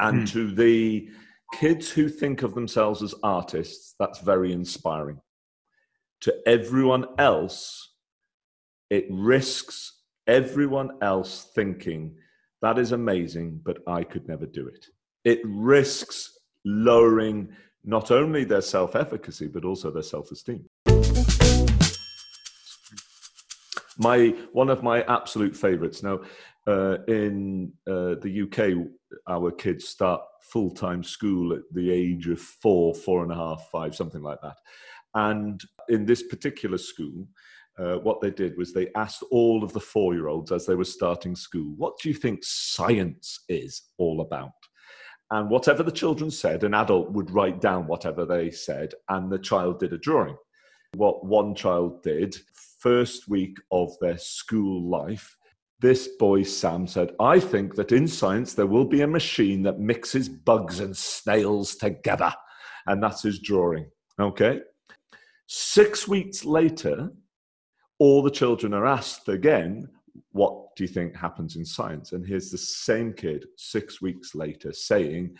And 0.00 0.22
mm. 0.22 0.32
to 0.32 0.54
the 0.54 1.08
kids 1.54 1.90
who 1.90 2.08
think 2.08 2.42
of 2.42 2.54
themselves 2.54 3.02
as 3.02 3.14
artists, 3.22 3.94
that's 3.98 4.20
very 4.20 4.52
inspiring. 4.52 5.20
To 6.22 6.34
everyone 6.46 7.06
else, 7.18 7.94
it 8.90 9.06
risks 9.10 10.02
everyone 10.26 10.90
else 11.00 11.50
thinking 11.54 12.16
that 12.60 12.78
is 12.78 12.92
amazing, 12.92 13.60
but 13.64 13.78
I 13.86 14.02
could 14.02 14.26
never 14.28 14.46
do 14.46 14.66
it 14.66 14.86
it 15.24 15.40
risks 15.44 16.38
lowering 16.64 17.48
not 17.84 18.10
only 18.10 18.44
their 18.44 18.60
self 18.60 18.96
efficacy, 18.96 19.46
but 19.46 19.64
also 19.64 19.90
their 19.90 20.02
self 20.02 20.30
esteem. 20.30 20.64
My, 24.00 24.28
one 24.52 24.70
of 24.70 24.82
my 24.82 25.02
absolute 25.02 25.56
favorites. 25.56 26.02
Now, 26.02 26.20
uh, 26.68 26.98
in 27.08 27.72
uh, 27.86 28.14
the 28.20 28.42
UK, 28.42 28.86
our 29.26 29.50
kids 29.50 29.88
start 29.88 30.20
full 30.42 30.70
time 30.70 31.02
school 31.02 31.52
at 31.52 31.62
the 31.72 31.90
age 31.90 32.28
of 32.28 32.40
four, 32.40 32.94
four 32.94 33.22
and 33.22 33.32
a 33.32 33.34
half, 33.34 33.68
five, 33.72 33.94
something 33.94 34.22
like 34.22 34.40
that. 34.42 34.56
And 35.14 35.60
in 35.88 36.04
this 36.04 36.22
particular 36.22 36.78
school, 36.78 37.26
uh, 37.78 37.96
what 37.98 38.20
they 38.20 38.30
did 38.30 38.56
was 38.56 38.72
they 38.72 38.88
asked 38.96 39.22
all 39.30 39.64
of 39.64 39.72
the 39.72 39.80
four 39.80 40.14
year 40.14 40.28
olds 40.28 40.52
as 40.52 40.66
they 40.66 40.74
were 40.74 40.84
starting 40.84 41.34
school, 41.34 41.72
What 41.76 41.98
do 41.98 42.08
you 42.08 42.14
think 42.14 42.40
science 42.42 43.44
is 43.48 43.82
all 43.96 44.20
about? 44.20 44.52
And 45.30 45.50
whatever 45.50 45.82
the 45.82 45.92
children 45.92 46.30
said, 46.30 46.64
an 46.64 46.74
adult 46.74 47.10
would 47.12 47.30
write 47.30 47.60
down 47.60 47.86
whatever 47.86 48.24
they 48.24 48.50
said, 48.50 48.94
and 49.08 49.30
the 49.30 49.38
child 49.38 49.80
did 49.80 49.92
a 49.92 49.98
drawing. 49.98 50.36
What 50.94 51.26
one 51.26 51.54
child 51.54 52.02
did, 52.02 52.36
first 52.80 53.28
week 53.28 53.58
of 53.70 53.90
their 54.00 54.16
school 54.16 54.88
life, 54.88 55.36
this 55.80 56.08
boy 56.18 56.42
Sam 56.42 56.86
said, 56.86 57.12
I 57.20 57.38
think 57.38 57.74
that 57.76 57.92
in 57.92 58.08
science 58.08 58.54
there 58.54 58.66
will 58.66 58.86
be 58.86 59.02
a 59.02 59.06
machine 59.06 59.62
that 59.62 59.78
mixes 59.78 60.28
bugs 60.28 60.80
and 60.80 60.96
snails 60.96 61.76
together. 61.76 62.32
And 62.86 63.02
that's 63.02 63.22
his 63.22 63.38
drawing. 63.38 63.90
Okay. 64.18 64.62
Six 65.46 66.08
weeks 66.08 66.44
later, 66.44 67.10
all 67.98 68.22
the 68.22 68.30
children 68.30 68.74
are 68.74 68.86
asked 68.86 69.28
again, 69.28 69.88
What 70.32 70.74
do 70.76 70.84
you 70.84 70.88
think 70.88 71.16
happens 71.16 71.56
in 71.56 71.64
science? 71.64 72.12
And 72.12 72.26
here's 72.26 72.50
the 72.50 72.58
same 72.58 73.12
kid 73.12 73.46
six 73.56 74.00
weeks 74.00 74.34
later 74.34 74.72
saying, 74.72 75.36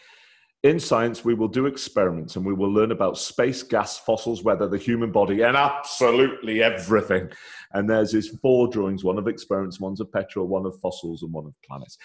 in 0.65 0.81
science, 0.81 1.25
we 1.25 1.35
will 1.35 1.49
do 1.49 1.67
experiments 1.67 2.35
and 2.35 2.45
we 2.45 2.53
will 2.53 2.73
learn 2.73 2.91
about 2.91 3.17
space, 3.17 3.63
gas, 3.63 3.99
fossils, 3.99 4.43
weather, 4.43 4.67
the 4.67 4.77
human 4.77 5.13
body, 5.13 5.43
and 5.43 5.57
absolutely 5.57 6.63
everything. 6.63 7.31
And 7.75 7.89
there's 7.89 8.11
his 8.11 8.29
four 8.43 8.67
drawings 8.67 9.05
one 9.05 9.19
of 9.19 9.29
experiments, 9.29 9.79
one's 9.79 10.01
of 10.01 10.11
petrol, 10.11 10.49
one 10.49 10.67
of 10.67 10.79
fossils, 10.81 11.23
and 11.23 11.33
one 11.33 11.47
of 11.47 11.55
planets. 11.65 11.97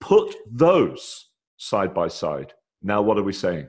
Put 0.00 0.34
those 0.50 1.28
side 1.58 1.92
by 1.92 2.08
side. 2.08 2.54
Now, 2.82 3.02
what 3.02 3.18
are 3.18 3.22
we 3.22 3.34
saying? 3.34 3.68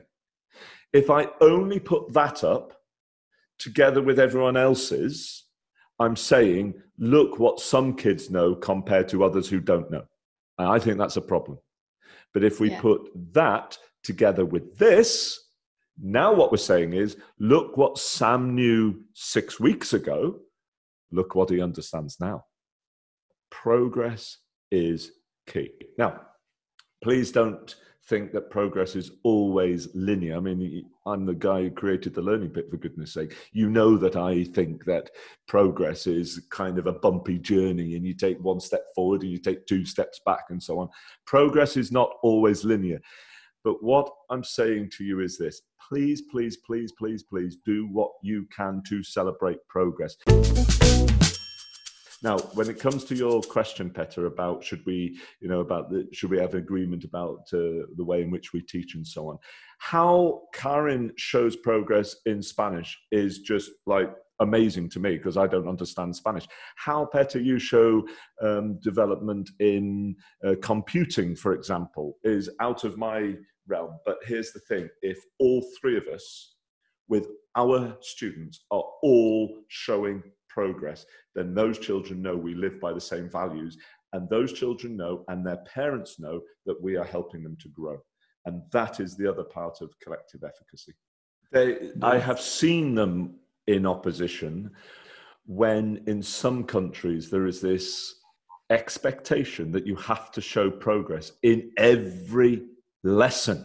If 0.94 1.10
I 1.10 1.28
only 1.42 1.78
put 1.78 2.12
that 2.14 2.42
up 2.42 2.72
together 3.58 4.00
with 4.00 4.18
everyone 4.18 4.56
else's, 4.56 5.44
I'm 6.02 6.16
saying, 6.16 6.74
look 6.98 7.38
what 7.38 7.60
some 7.60 7.94
kids 7.94 8.30
know 8.30 8.54
compared 8.54 9.08
to 9.08 9.24
others 9.24 9.48
who 9.48 9.60
don't 9.60 9.90
know. 9.90 10.04
And 10.58 10.68
I 10.68 10.78
think 10.78 10.98
that's 10.98 11.16
a 11.16 11.22
problem. 11.22 11.58
But 12.34 12.44
if 12.44 12.60
we 12.60 12.70
yeah. 12.70 12.80
put 12.80 13.10
that 13.32 13.78
together 14.02 14.44
with 14.44 14.78
this, 14.78 15.38
now 16.00 16.32
what 16.32 16.50
we're 16.50 16.58
saying 16.58 16.94
is 16.94 17.16
look 17.38 17.76
what 17.76 17.98
Sam 17.98 18.54
knew 18.54 19.02
six 19.12 19.60
weeks 19.60 19.92
ago, 19.92 20.40
look 21.10 21.34
what 21.34 21.50
he 21.50 21.60
understands 21.60 22.18
now. 22.20 22.44
Progress 23.50 24.38
is 24.70 25.12
key. 25.46 25.70
Now, 25.98 26.22
please 27.02 27.32
don't 27.32 27.74
think 28.12 28.30
that 28.30 28.50
progress 28.50 28.94
is 28.94 29.10
always 29.22 29.88
linear. 29.94 30.36
I 30.36 30.40
mean, 30.40 30.84
I'm 31.06 31.24
the 31.24 31.32
guy 31.32 31.62
who 31.62 31.70
created 31.70 32.12
the 32.12 32.20
learning 32.20 32.50
pit, 32.50 32.68
for 32.70 32.76
goodness 32.76 33.14
sake. 33.14 33.34
You 33.52 33.70
know 33.70 33.96
that 33.96 34.16
I 34.16 34.44
think 34.44 34.84
that 34.84 35.08
progress 35.48 36.06
is 36.06 36.46
kind 36.50 36.76
of 36.76 36.86
a 36.86 36.92
bumpy 36.92 37.38
journey 37.38 37.96
and 37.96 38.06
you 38.06 38.12
take 38.12 38.38
one 38.38 38.60
step 38.60 38.84
forward 38.94 39.22
and 39.22 39.30
you 39.30 39.38
take 39.38 39.66
two 39.66 39.86
steps 39.86 40.20
back 40.26 40.44
and 40.50 40.62
so 40.62 40.78
on. 40.78 40.90
Progress 41.24 41.78
is 41.78 41.90
not 41.90 42.10
always 42.22 42.64
linear. 42.64 43.00
But 43.64 43.82
what 43.82 44.10
I'm 44.28 44.44
saying 44.44 44.90
to 44.98 45.04
you 45.04 45.20
is 45.20 45.38
this 45.38 45.62
please, 45.88 46.20
please, 46.30 46.58
please, 46.58 46.92
please, 46.92 47.22
please 47.22 47.56
do 47.64 47.86
what 47.86 48.10
you 48.22 48.46
can 48.54 48.82
to 48.88 49.02
celebrate 49.02 49.66
progress. 49.68 50.16
Now, 52.22 52.38
when 52.54 52.70
it 52.70 52.78
comes 52.78 53.04
to 53.04 53.16
your 53.16 53.42
question, 53.42 53.90
Petter, 53.90 54.26
about 54.26 54.62
should 54.62 54.84
we, 54.86 55.18
you 55.40 55.48
know, 55.48 55.60
about 55.60 55.90
the 55.90 56.06
should 56.12 56.30
we 56.30 56.38
have 56.38 56.54
agreement 56.54 57.02
about 57.04 57.40
uh, 57.52 57.86
the 57.96 58.04
way 58.04 58.22
in 58.22 58.30
which 58.30 58.52
we 58.52 58.62
teach 58.62 58.94
and 58.94 59.06
so 59.06 59.28
on, 59.28 59.38
how 59.78 60.42
Karin 60.54 61.12
shows 61.16 61.56
progress 61.56 62.16
in 62.26 62.40
Spanish 62.40 62.96
is 63.10 63.40
just 63.40 63.72
like 63.86 64.14
amazing 64.38 64.88
to 64.90 65.00
me 65.00 65.16
because 65.16 65.36
I 65.36 65.46
don't 65.46 65.68
understand 65.68 66.14
Spanish. 66.14 66.46
How, 66.76 67.06
Petter, 67.06 67.40
you 67.40 67.58
show 67.58 68.06
um, 68.40 68.78
development 68.80 69.50
in 69.58 70.14
uh, 70.46 70.54
computing, 70.62 71.34
for 71.34 71.54
example, 71.54 72.18
is 72.22 72.48
out 72.60 72.84
of 72.84 72.96
my 72.98 73.34
realm. 73.66 73.98
But 74.06 74.18
here's 74.24 74.52
the 74.52 74.60
thing 74.60 74.88
if 75.02 75.18
all 75.40 75.64
three 75.80 75.96
of 75.96 76.06
us, 76.06 76.54
with 77.08 77.26
our 77.56 77.96
students, 78.00 78.64
are 78.70 78.84
all 79.02 79.48
showing 79.68 80.22
progress, 80.52 81.06
then 81.34 81.54
those 81.54 81.78
children 81.78 82.22
know 82.22 82.36
we 82.36 82.54
live 82.54 82.80
by 82.80 82.92
the 82.92 83.00
same 83.00 83.28
values. 83.28 83.76
And 84.12 84.28
those 84.28 84.52
children 84.52 84.96
know, 84.96 85.24
and 85.28 85.46
their 85.46 85.64
parents 85.74 86.20
know, 86.20 86.40
that 86.66 86.80
we 86.82 86.96
are 86.96 87.04
helping 87.04 87.42
them 87.42 87.56
to 87.60 87.68
grow. 87.68 87.98
And 88.44 88.62
that 88.72 89.00
is 89.00 89.16
the 89.16 89.30
other 89.30 89.44
part 89.44 89.80
of 89.80 89.98
collective 90.02 90.42
efficacy. 90.44 90.92
They, 91.52 91.90
I 92.02 92.18
have 92.18 92.40
seen 92.40 92.94
them 92.94 93.36
in 93.66 93.86
opposition 93.86 94.70
when, 95.46 96.02
in 96.06 96.22
some 96.22 96.64
countries, 96.64 97.30
there 97.30 97.46
is 97.46 97.60
this 97.60 98.16
expectation 98.70 99.70
that 99.72 99.86
you 99.86 99.96
have 99.96 100.30
to 100.32 100.40
show 100.40 100.70
progress 100.70 101.32
in 101.42 101.70
every 101.76 102.64
lesson. 103.04 103.64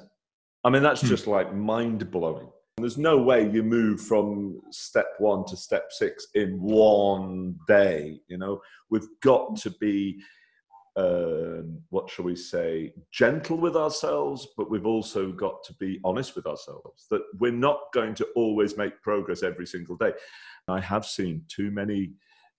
I 0.63 0.69
mean, 0.69 0.84
that's 0.84 1.02
hmm. 1.02 1.08
just 1.08 1.28
like 1.28 1.54
mind 1.54 2.10
blowing. 2.12 2.50
There's 2.80 2.98
no 2.98 3.18
way 3.18 3.50
you 3.50 3.63
move 3.63 4.00
from 4.00 4.62
step 4.70 5.08
one 5.18 5.46
to 5.46 5.58
step 5.58 5.92
six 5.92 6.28
in 6.36 6.62
one 6.62 7.56
day. 7.68 8.20
You 8.28 8.38
know, 8.38 8.62
we've 8.92 9.08
got 9.24 9.56
to 9.58 9.72
be, 9.72 10.22
uh, 10.96 11.63
what 11.90 12.08
shall 12.08 12.26
we 12.26 12.36
say, 12.36 12.94
gentle 13.12 13.58
with 13.58 13.76
ourselves, 13.76 14.48
but 14.56 14.70
we've 14.70 14.86
also 14.86 15.32
got 15.32 15.63
to 15.63 15.74
be 15.80 16.00
honest 16.04 16.36
with 16.36 16.46
ourselves 16.46 17.08
that 17.10 17.24
we're 17.40 17.52
not 17.52 17.80
going 17.96 18.13
to 18.13 18.28
always 18.36 18.78
make 18.78 19.02
progress 19.02 19.42
every 19.42 19.66
single 19.66 19.96
day. 19.96 20.13
I 20.68 20.80
have 20.80 21.06
seen 21.06 21.46
too 21.48 21.72
many 21.72 22.12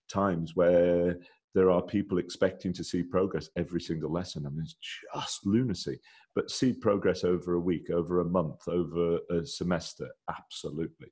times 0.09 0.53
where 0.53 1.17
there 1.55 1.71
are 1.71 1.81
people 1.81 2.17
expecting 2.19 2.73
to 2.73 2.83
see 2.83 3.01
progress 3.01 3.49
every 3.55 3.81
single 3.81 4.11
lesson. 4.11 4.45
I 4.45 4.49
mean, 4.49 4.61
it's 4.61 4.75
just 5.13 5.45
lunacy. 5.45 5.99
But 6.35 6.51
see 6.51 6.73
progress 6.73 7.23
over 7.23 7.53
a 7.53 7.59
week, 7.59 7.89
over 7.89 8.19
a 8.19 8.25
month, 8.25 8.67
over 8.67 9.19
a 9.31 9.45
semester, 9.45 10.07
absolutely. 10.29 11.11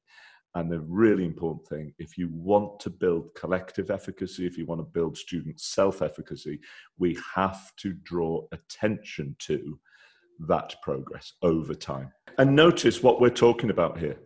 And 0.56 0.71
the 0.71 0.80
really 0.82 1.26
important 1.26 1.67
thing, 1.67 1.93
if 2.00 2.17
you 2.17 2.30
want 2.32 2.80
to 2.82 2.89
build 2.89 3.34
collective 3.36 3.91
efficacy, 3.91 4.45
if 4.45 4.58
you 4.58 4.65
want 4.65 4.80
to 4.82 4.86
build 4.86 5.17
student 5.17 5.60
self 5.60 6.02
efficacy, 6.02 6.60
we 6.97 7.17
have 7.36 7.76
to 7.78 7.93
draw 8.04 8.45
attention 8.52 9.36
to 9.39 9.80
that 10.47 10.76
progress 10.82 11.34
over 11.41 11.73
time. 11.73 12.12
And 12.38 12.56
notice 12.56 13.04
what 13.04 13.19
we're 13.19 13.30
talking 13.30 13.69
about 13.69 13.97
here. 13.97 14.17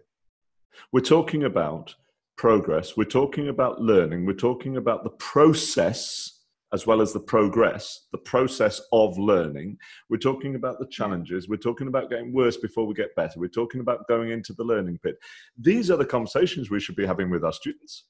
We're 0.92 1.02
talking 1.02 1.44
about 1.44 1.96
progress, 2.42 2.98
we're 2.98 3.04
talking 3.04 3.50
about 3.50 3.80
learning, 3.82 4.26
we're 4.26 4.34
talking 4.34 4.78
about 4.78 5.04
the 5.04 5.12
process 5.12 6.40
as 6.74 6.88
well 6.88 7.00
as 7.00 7.14
the 7.14 7.20
progress, 7.20 8.08
the 8.12 8.18
process 8.18 8.82
of 8.92 9.16
learning. 9.20 9.78
We're 10.10 10.18
talking 10.18 10.56
about 10.56 10.80
the 10.80 10.88
challenges. 10.88 11.48
We're 11.48 11.58
talking 11.58 11.88
about 11.88 12.10
getting 12.10 12.34
worse 12.34 12.58
before 12.58 12.88
we 12.88 12.96
get 12.96 13.16
better. 13.16 13.40
We're 13.40 13.50
talking 13.50 13.80
about 13.80 14.08
going 14.08 14.32
into 14.32 14.54
the 14.54 14.64
learning 14.64 14.98
pit. 15.04 15.18
These 15.56 15.92
are 15.92 15.98
the 15.98 16.06
conversations 16.06 16.72
we 16.72 16.80
should 16.80 16.96
be 16.96 17.06
having 17.06 17.30
with 17.30 17.46
our 17.46 17.54
students. 17.54 18.06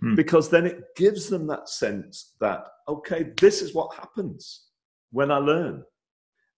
Hmm. 0.00 0.16
Because 0.16 0.48
then 0.48 0.66
it 0.66 0.82
gives 0.96 1.28
them 1.28 1.46
that 1.46 1.68
sense 1.68 2.34
that, 2.40 2.66
okay, 2.88 3.30
this 3.40 3.62
is 3.62 3.72
what 3.72 3.94
happens 3.94 4.64
when 5.12 5.30
I 5.30 5.38
learn. 5.38 5.84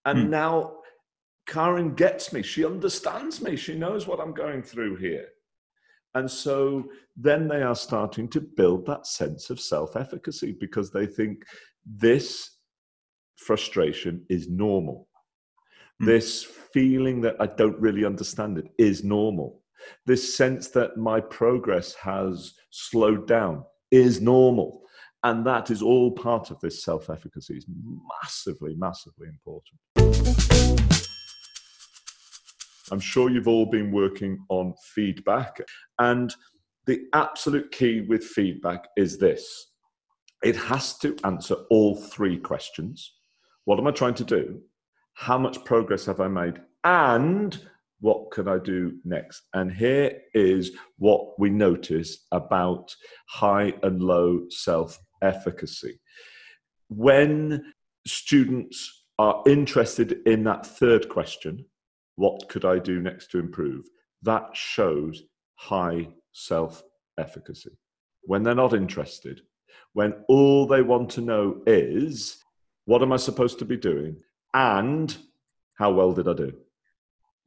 And 0.07 0.23
hmm. 0.23 0.31
now 0.31 0.77
Karin 1.47 1.95
gets 1.95 2.33
me. 2.33 2.41
She 2.41 2.65
understands 2.65 3.43
me. 3.43 3.57
She 3.57 3.75
knows 3.75 4.07
what 4.07 4.19
I'm 4.19 4.33
going 4.33 4.63
through 4.63 4.97
here. 4.97 5.27
And 6.15 6.31
so 6.31 6.91
then 7.17 7.49
they 7.49 7.63
are 7.63 7.75
starting 7.75 8.29
to 8.29 8.41
build 8.41 8.87
that 8.87 9.07
sense 9.07 9.51
of 9.51 9.61
self 9.61 9.97
efficacy 9.97 10.57
because 10.59 10.91
they 10.91 11.07
think 11.07 11.45
this 11.87 12.57
frustration 13.37 14.25
is 14.29 14.49
normal. 14.49 15.09
Mm. 16.03 16.07
This 16.07 16.45
feeling 16.45 17.21
that 17.23 17.37
I 17.41 17.47
don't 17.47 17.79
really 17.81 18.05
understand 18.05 18.59
it 18.59 18.67
is 18.79 19.05
normal. 19.05 19.63
This 20.07 20.37
sense 20.37 20.69
that 20.69 20.97
my 20.97 21.21
progress 21.21 21.95
has 21.95 22.55
slowed 22.71 23.27
down 23.27 23.65
is 23.91 24.21
normal. 24.21 24.83
And 25.23 25.47
that 25.47 25.71
is 25.71 25.83
all 25.83 26.11
part 26.11 26.51
of 26.51 26.61
this 26.61 26.83
self 26.83 27.11
efficacy, 27.11 27.57
is 27.57 27.67
massively, 28.23 28.75
massively 28.77 29.29
important. 29.29 30.90
I'm 32.91 33.01
sure 33.01 33.31
you've 33.31 33.49
all 33.49 33.67
been 33.67 33.93
working 33.93 34.45
on 34.49 34.75
feedback. 34.95 35.61
And 35.99 36.35
the 36.87 37.03
absolute 37.13 37.71
key 37.71 38.01
with 38.03 38.25
feedback 38.25 38.89
is 38.97 39.19
this 39.19 39.67
it 40.43 40.57
has 40.57 40.97
to 40.99 41.17
answer 41.25 41.55
all 41.71 41.95
three 41.95 42.39
questions. 42.39 43.15
What 43.65 43.79
am 43.79 43.87
I 43.87 43.91
trying 43.91 44.15
to 44.15 44.25
do? 44.25 44.61
How 45.15 45.37
much 45.37 45.65
progress 45.65 46.07
have 46.07 46.21
I 46.21 46.29
made? 46.29 46.61
And 46.83 47.61
what 48.01 48.31
can 48.31 48.49
I 48.49 48.59
do 48.59 48.99
next? 49.05 49.43
And 49.53 49.71
here 49.71 50.19
is 50.33 50.73
what 50.97 51.39
we 51.39 51.51
notice 51.51 52.27
about 52.33 52.95
high 53.29 53.75
and 53.83 54.03
low 54.03 54.47
self 54.49 54.99
efficacy. 55.23 56.01
When 56.89 57.73
students 58.07 59.05
are 59.19 59.43
interested 59.47 60.21
in 60.27 60.45
that 60.45 60.65
third 60.65 61.11
question, 61.11 61.67
what 62.21 62.51
could 62.51 62.67
I 62.67 62.79
do 62.79 63.01
next 63.01 63.31
to 63.31 63.39
improve? 63.39 63.87
That 64.21 64.51
shows 64.53 65.23
high 65.55 66.09
self 66.33 66.83
efficacy. 67.17 67.71
When 68.25 68.43
they're 68.43 68.55
not 68.55 68.75
interested, 68.75 69.41
when 69.95 70.13
all 70.29 70.67
they 70.67 70.83
want 70.83 71.09
to 71.13 71.23
know 71.23 71.63
is, 71.67 72.37
what 72.85 73.01
am 73.01 73.15
I 73.15 73.17
supposed 73.17 73.59
to 73.61 73.65
be 73.65 73.79
doing? 73.79 74.17
And 74.53 75.17
how 75.79 75.93
well 75.93 76.13
did 76.13 76.29
I 76.29 76.35
do? 76.35 76.53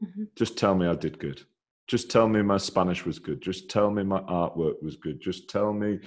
Mm-hmm. 0.04 0.24
Just 0.36 0.58
tell 0.58 0.74
me 0.74 0.88
I 0.88 0.96
did 0.96 1.20
good. 1.20 1.42
Just 1.86 2.10
tell 2.10 2.28
me 2.28 2.42
my 2.42 2.58
Spanish 2.58 3.06
was 3.06 3.20
good. 3.20 3.42
Just 3.44 3.70
tell 3.70 3.92
me 3.92 4.02
my 4.02 4.22
artwork 4.22 4.82
was 4.82 4.96
good. 4.96 5.22
Just 5.22 5.52
tell 5.52 5.72
me 5.72 6.00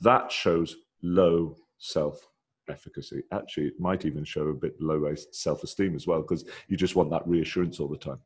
that 0.00 0.32
shows 0.32 0.76
low 1.02 1.56
self 1.76 2.26
efficacy. 2.70 3.22
Actually, 3.32 3.68
it 3.68 3.80
might 3.80 4.04
even 4.04 4.24
show 4.24 4.48
a 4.48 4.54
bit 4.54 4.80
low 4.80 5.14
self 5.32 5.62
esteem 5.62 5.94
as 5.94 6.06
well, 6.06 6.22
because 6.22 6.44
you 6.68 6.76
just 6.76 6.96
want 6.96 7.10
that 7.10 7.26
reassurance 7.26 7.80
all 7.80 7.88
the 7.88 7.96
time. 7.96 8.20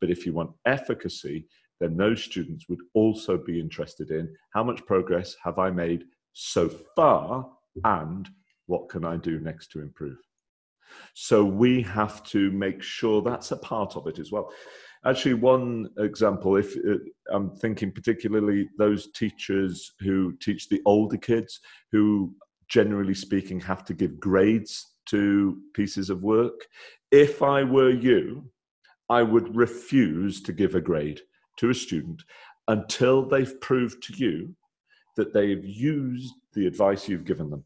But 0.00 0.10
if 0.10 0.26
you 0.26 0.32
want 0.32 0.52
efficacy, 0.66 1.46
then 1.80 1.96
those 1.96 2.22
students 2.22 2.68
would 2.68 2.80
also 2.94 3.36
be 3.36 3.58
interested 3.58 4.10
in 4.10 4.34
how 4.52 4.62
much 4.62 4.84
progress 4.86 5.36
have 5.42 5.58
I 5.58 5.70
made 5.70 6.04
so 6.32 6.68
far 6.68 7.48
and 7.84 8.28
what 8.66 8.88
can 8.88 9.04
I 9.04 9.16
do 9.16 9.40
next 9.40 9.70
to 9.72 9.80
improve? 9.80 10.18
So 11.14 11.44
we 11.44 11.82
have 11.82 12.22
to 12.24 12.50
make 12.52 12.82
sure 12.82 13.22
that's 13.22 13.50
a 13.50 13.56
part 13.56 13.96
of 13.96 14.06
it 14.06 14.18
as 14.18 14.30
well. 14.30 14.52
Actually, 15.06 15.34
one 15.34 15.90
example, 15.98 16.56
if 16.56 16.76
uh, 16.76 16.96
I'm 17.30 17.50
thinking 17.56 17.92
particularly 17.92 18.70
those 18.78 19.10
teachers 19.12 19.92
who 20.00 20.34
teach 20.40 20.68
the 20.68 20.80
older 20.86 21.18
kids, 21.18 21.60
who 21.92 22.34
generally 22.74 23.14
speaking 23.14 23.60
have 23.60 23.84
to 23.84 23.94
give 23.94 24.18
grades 24.18 24.94
to 25.06 25.58
pieces 25.74 26.10
of 26.10 26.24
work. 26.24 26.66
If 27.12 27.40
I 27.40 27.62
were 27.62 27.90
you, 27.90 28.50
I 29.08 29.22
would 29.22 29.54
refuse 29.54 30.42
to 30.42 30.52
give 30.52 30.74
a 30.74 30.80
grade 30.80 31.20
to 31.58 31.70
a 31.70 31.74
student 31.74 32.24
until 32.66 33.28
they've 33.28 33.60
proved 33.60 34.02
to 34.04 34.16
you 34.16 34.56
that 35.16 35.32
they've 35.32 35.64
used 35.64 36.34
the 36.54 36.66
advice 36.66 37.08
you've 37.08 37.24
given 37.24 37.48
them. 37.48 37.62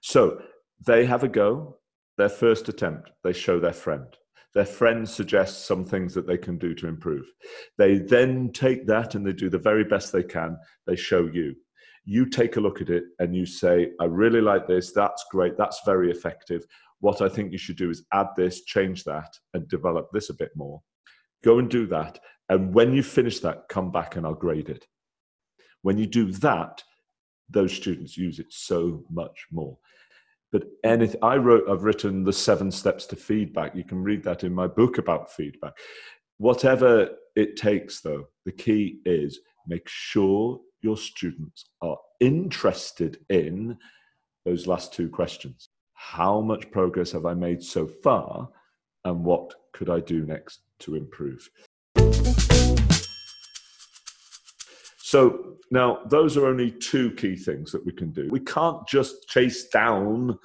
So 0.00 0.42
they 0.84 1.06
have 1.06 1.22
a 1.22 1.28
go, 1.28 1.78
their 2.18 2.28
first 2.28 2.68
attempt, 2.68 3.12
they 3.22 3.32
show 3.32 3.60
their 3.60 3.72
friend. 3.72 4.08
Their 4.52 4.66
friend 4.66 5.08
suggests 5.08 5.64
some 5.64 5.84
things 5.84 6.12
that 6.14 6.26
they 6.26 6.38
can 6.38 6.58
do 6.58 6.74
to 6.74 6.88
improve. 6.88 7.26
They 7.78 7.98
then 7.98 8.50
take 8.52 8.88
that 8.88 9.14
and 9.14 9.24
they 9.24 9.32
do 9.32 9.48
the 9.48 9.58
very 9.58 9.84
best 9.84 10.12
they 10.12 10.24
can. 10.24 10.56
They 10.88 10.96
show 10.96 11.26
you. 11.26 11.54
You 12.04 12.26
take 12.26 12.56
a 12.56 12.60
look 12.60 12.80
at 12.80 12.90
it 12.90 13.04
and 13.18 13.34
you 13.34 13.46
say, 13.46 13.92
I 14.00 14.04
really 14.04 14.40
like 14.40 14.66
this. 14.66 14.92
That's 14.92 15.24
great. 15.30 15.56
That's 15.56 15.80
very 15.86 16.10
effective. 16.10 16.64
What 17.00 17.22
I 17.22 17.28
think 17.28 17.52
you 17.52 17.58
should 17.58 17.76
do 17.76 17.90
is 17.90 18.04
add 18.12 18.28
this, 18.36 18.64
change 18.64 19.04
that, 19.04 19.28
and 19.54 19.68
develop 19.68 20.08
this 20.12 20.30
a 20.30 20.34
bit 20.34 20.50
more. 20.54 20.82
Go 21.42 21.58
and 21.58 21.68
do 21.68 21.86
that. 21.88 22.18
And 22.48 22.74
when 22.74 22.92
you 22.92 23.02
finish 23.02 23.40
that, 23.40 23.68
come 23.68 23.90
back 23.90 24.16
and 24.16 24.26
I'll 24.26 24.34
grade 24.34 24.68
it. 24.68 24.86
When 25.82 25.98
you 25.98 26.06
do 26.06 26.32
that, 26.32 26.82
those 27.50 27.72
students 27.72 28.16
use 28.16 28.38
it 28.38 28.46
so 28.50 29.04
much 29.10 29.46
more. 29.50 29.76
But 30.52 30.64
anything, 30.84 31.20
I 31.22 31.36
wrote, 31.36 31.68
I've 31.68 31.84
written 31.84 32.22
the 32.22 32.32
seven 32.32 32.70
steps 32.70 33.06
to 33.06 33.16
feedback. 33.16 33.74
You 33.74 33.84
can 33.84 34.02
read 34.02 34.22
that 34.24 34.44
in 34.44 34.54
my 34.54 34.66
book 34.66 34.98
about 34.98 35.32
feedback. 35.32 35.72
Whatever 36.38 37.10
it 37.34 37.56
takes, 37.56 38.00
though, 38.00 38.28
the 38.44 38.52
key 38.52 39.00
is 39.04 39.40
make 39.66 39.88
sure 39.88 40.60
your 40.84 40.96
students 40.98 41.64
are 41.80 41.96
interested 42.20 43.18
in 43.30 43.76
those 44.44 44.66
last 44.66 44.92
two 44.92 45.08
questions. 45.08 45.70
How 45.94 46.42
much 46.42 46.70
progress 46.70 47.10
have 47.12 47.24
I 47.24 47.32
made 47.32 47.62
so 47.62 47.86
far? 47.86 48.50
And 49.06 49.24
what 49.24 49.54
could 49.72 49.88
I 49.88 50.00
do 50.00 50.26
next 50.26 50.60
to 50.80 50.94
improve? 50.94 51.48
So 54.98 55.56
now 55.70 56.00
those 56.10 56.36
are 56.36 56.46
only 56.46 56.70
two 56.70 57.12
key 57.12 57.36
things 57.36 57.72
that 57.72 57.84
we 57.84 57.92
can 57.92 58.10
do. 58.10 58.28
We 58.30 58.40
can't 58.40 58.86
just 58.86 59.26
chase 59.28 59.68
down 59.68 60.38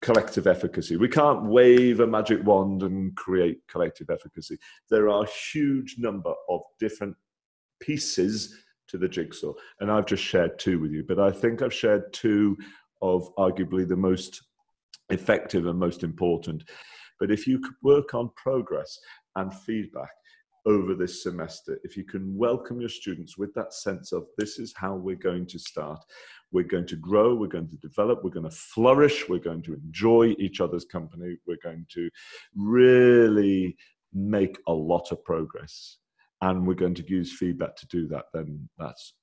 collective 0.00 0.46
efficacy. 0.46 0.96
We 0.96 1.08
can't 1.08 1.46
wave 1.46 1.98
a 1.98 2.06
magic 2.06 2.44
wand 2.44 2.84
and 2.84 3.16
create 3.16 3.66
collective 3.66 4.10
efficacy. 4.10 4.58
There 4.90 5.08
are 5.08 5.24
a 5.24 5.28
huge 5.52 5.96
number 5.98 6.34
of 6.48 6.60
different 6.78 7.16
pieces 7.80 8.54
to 8.88 8.98
the 8.98 9.08
jigsaw. 9.08 9.52
And 9.80 9.90
I've 9.90 10.06
just 10.06 10.22
shared 10.22 10.58
two 10.58 10.80
with 10.80 10.92
you, 10.92 11.04
but 11.06 11.18
I 11.18 11.30
think 11.30 11.62
I've 11.62 11.74
shared 11.74 12.12
two 12.12 12.56
of 13.02 13.34
arguably 13.36 13.86
the 13.86 13.96
most 13.96 14.42
effective 15.10 15.66
and 15.66 15.78
most 15.78 16.02
important. 16.02 16.64
But 17.20 17.30
if 17.30 17.46
you 17.46 17.58
could 17.58 17.74
work 17.82 18.14
on 18.14 18.30
progress 18.36 18.98
and 19.36 19.52
feedback, 19.52 20.10
over 20.66 20.94
this 20.94 21.22
semester. 21.22 21.78
If 21.84 21.96
you 21.96 22.04
can 22.04 22.36
welcome 22.36 22.80
your 22.80 22.90
students 22.90 23.38
with 23.38 23.54
that 23.54 23.72
sense 23.72 24.12
of 24.12 24.26
this 24.36 24.58
is 24.58 24.74
how 24.76 24.96
we're 24.96 25.14
going 25.14 25.46
to 25.46 25.58
start, 25.58 26.00
we're 26.52 26.64
going 26.64 26.86
to 26.88 26.96
grow, 26.96 27.34
we're 27.34 27.46
going 27.46 27.68
to 27.68 27.76
develop, 27.76 28.22
we're 28.22 28.30
going 28.30 28.50
to 28.50 28.56
flourish, 28.56 29.28
we're 29.28 29.38
going 29.38 29.62
to 29.62 29.74
enjoy 29.74 30.34
each 30.38 30.60
other's 30.60 30.84
company, 30.84 31.36
we're 31.46 31.56
going 31.62 31.86
to 31.92 32.10
really 32.56 33.76
make 34.12 34.58
a 34.66 34.72
lot 34.72 35.12
of 35.12 35.24
progress, 35.24 35.98
and 36.42 36.66
we're 36.66 36.74
going 36.74 36.94
to 36.94 37.08
use 37.08 37.32
feedback 37.32 37.76
to 37.76 37.86
do 37.86 38.06
that, 38.08 38.26
then 38.32 38.68
that's 38.78 39.14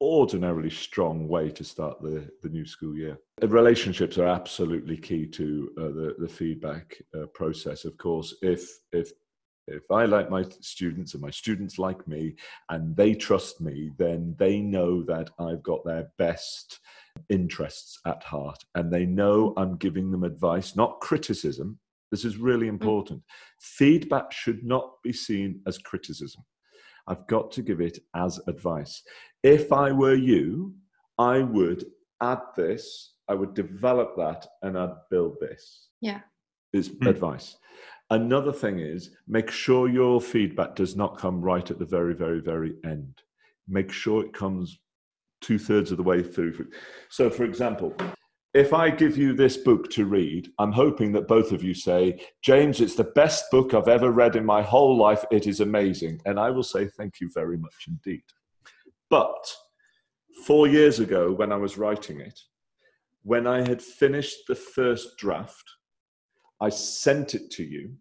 extraordinarily 0.00 0.70
strong 0.70 1.28
way 1.28 1.50
to 1.50 1.64
start 1.64 2.00
the, 2.02 2.28
the 2.42 2.48
new 2.48 2.66
school 2.66 2.96
year. 2.96 3.18
Relationships 3.42 4.18
are 4.18 4.26
absolutely 4.26 4.96
key 4.96 5.26
to 5.26 5.70
uh, 5.78 5.82
the, 5.82 6.14
the 6.18 6.28
feedback 6.28 6.96
uh, 7.16 7.26
process. 7.34 7.84
Of 7.84 7.96
course, 7.98 8.34
if 8.42 8.68
if 8.92 9.12
if 9.66 9.90
I 9.90 10.04
like 10.04 10.30
my 10.30 10.44
students 10.60 11.14
and 11.14 11.22
my 11.22 11.30
students 11.30 11.78
like 11.78 12.06
me 12.06 12.34
and 12.68 12.94
they 12.94 13.14
trust 13.14 13.60
me, 13.60 13.92
then 13.96 14.34
they 14.38 14.60
know 14.60 15.02
that 15.04 15.30
I've 15.38 15.62
got 15.62 15.84
their 15.84 16.10
best 16.18 16.80
interests 17.30 17.98
at 18.06 18.22
heart 18.22 18.62
and 18.74 18.92
they 18.92 19.06
know 19.06 19.54
I'm 19.56 19.76
giving 19.76 20.10
them 20.10 20.24
advice, 20.24 20.76
not 20.76 21.00
criticism. 21.00 21.78
This 22.10 22.24
is 22.24 22.36
really 22.36 22.66
mm. 22.66 22.70
important. 22.70 23.20
Mm. 23.20 23.22
Feedback 23.60 24.32
should 24.32 24.64
not 24.64 24.94
be 25.02 25.12
seen 25.12 25.60
as 25.66 25.78
criticism. 25.78 26.42
I've 27.06 27.26
got 27.26 27.50
to 27.52 27.62
give 27.62 27.80
it 27.80 27.98
as 28.16 28.40
advice. 28.48 29.02
If 29.42 29.72
I 29.72 29.92
were 29.92 30.14
you, 30.14 30.74
I 31.18 31.40
would 31.40 31.84
add 32.22 32.40
this, 32.56 33.14
I 33.28 33.34
would 33.34 33.54
develop 33.54 34.16
that, 34.16 34.46
and 34.62 34.78
I'd 34.78 34.94
build 35.10 35.36
this. 35.40 35.88
Yeah. 36.00 36.20
Is 36.72 36.90
mm. 36.90 37.08
advice. 37.08 37.56
Another 38.10 38.52
thing 38.52 38.80
is 38.80 39.10
make 39.26 39.50
sure 39.50 39.88
your 39.88 40.20
feedback 40.20 40.76
does 40.76 40.96
not 40.96 41.18
come 41.18 41.40
right 41.40 41.70
at 41.70 41.78
the 41.78 41.84
very, 41.84 42.14
very, 42.14 42.40
very 42.40 42.74
end. 42.84 43.22
Make 43.66 43.90
sure 43.90 44.24
it 44.24 44.34
comes 44.34 44.78
two 45.40 45.58
thirds 45.58 45.90
of 45.90 45.96
the 45.96 46.02
way 46.02 46.22
through. 46.22 46.66
So, 47.08 47.30
for 47.30 47.44
example, 47.44 47.94
if 48.54 48.72
I 48.72 48.88
give 48.88 49.16
you 49.16 49.34
this 49.34 49.56
book 49.56 49.90
to 49.90 50.06
read, 50.06 50.48
I'm 50.60 50.70
hoping 50.70 51.10
that 51.12 51.26
both 51.26 51.50
of 51.50 51.64
you 51.64 51.74
say, 51.74 52.20
James, 52.40 52.80
it's 52.80 52.94
the 52.94 53.02
best 53.02 53.50
book 53.50 53.74
I've 53.74 53.88
ever 53.88 54.12
read 54.12 54.36
in 54.36 54.44
my 54.46 54.62
whole 54.62 54.96
life. 54.96 55.24
It 55.32 55.48
is 55.48 55.58
amazing. 55.58 56.20
And 56.24 56.38
I 56.38 56.50
will 56.50 56.62
say, 56.62 56.86
thank 56.86 57.20
you 57.20 57.28
very 57.34 57.58
much 57.58 57.88
indeed. 57.88 58.22
But 59.10 59.52
four 60.46 60.68
years 60.68 61.00
ago, 61.00 61.32
when 61.32 61.50
I 61.50 61.56
was 61.56 61.76
writing 61.76 62.20
it, 62.20 62.38
when 63.24 63.46
I 63.46 63.66
had 63.66 63.82
finished 63.82 64.46
the 64.46 64.54
first 64.54 65.16
draft, 65.18 65.68
I 66.60 66.68
sent 66.68 67.34
it 67.34 67.50
to 67.52 67.64
you 67.64 67.94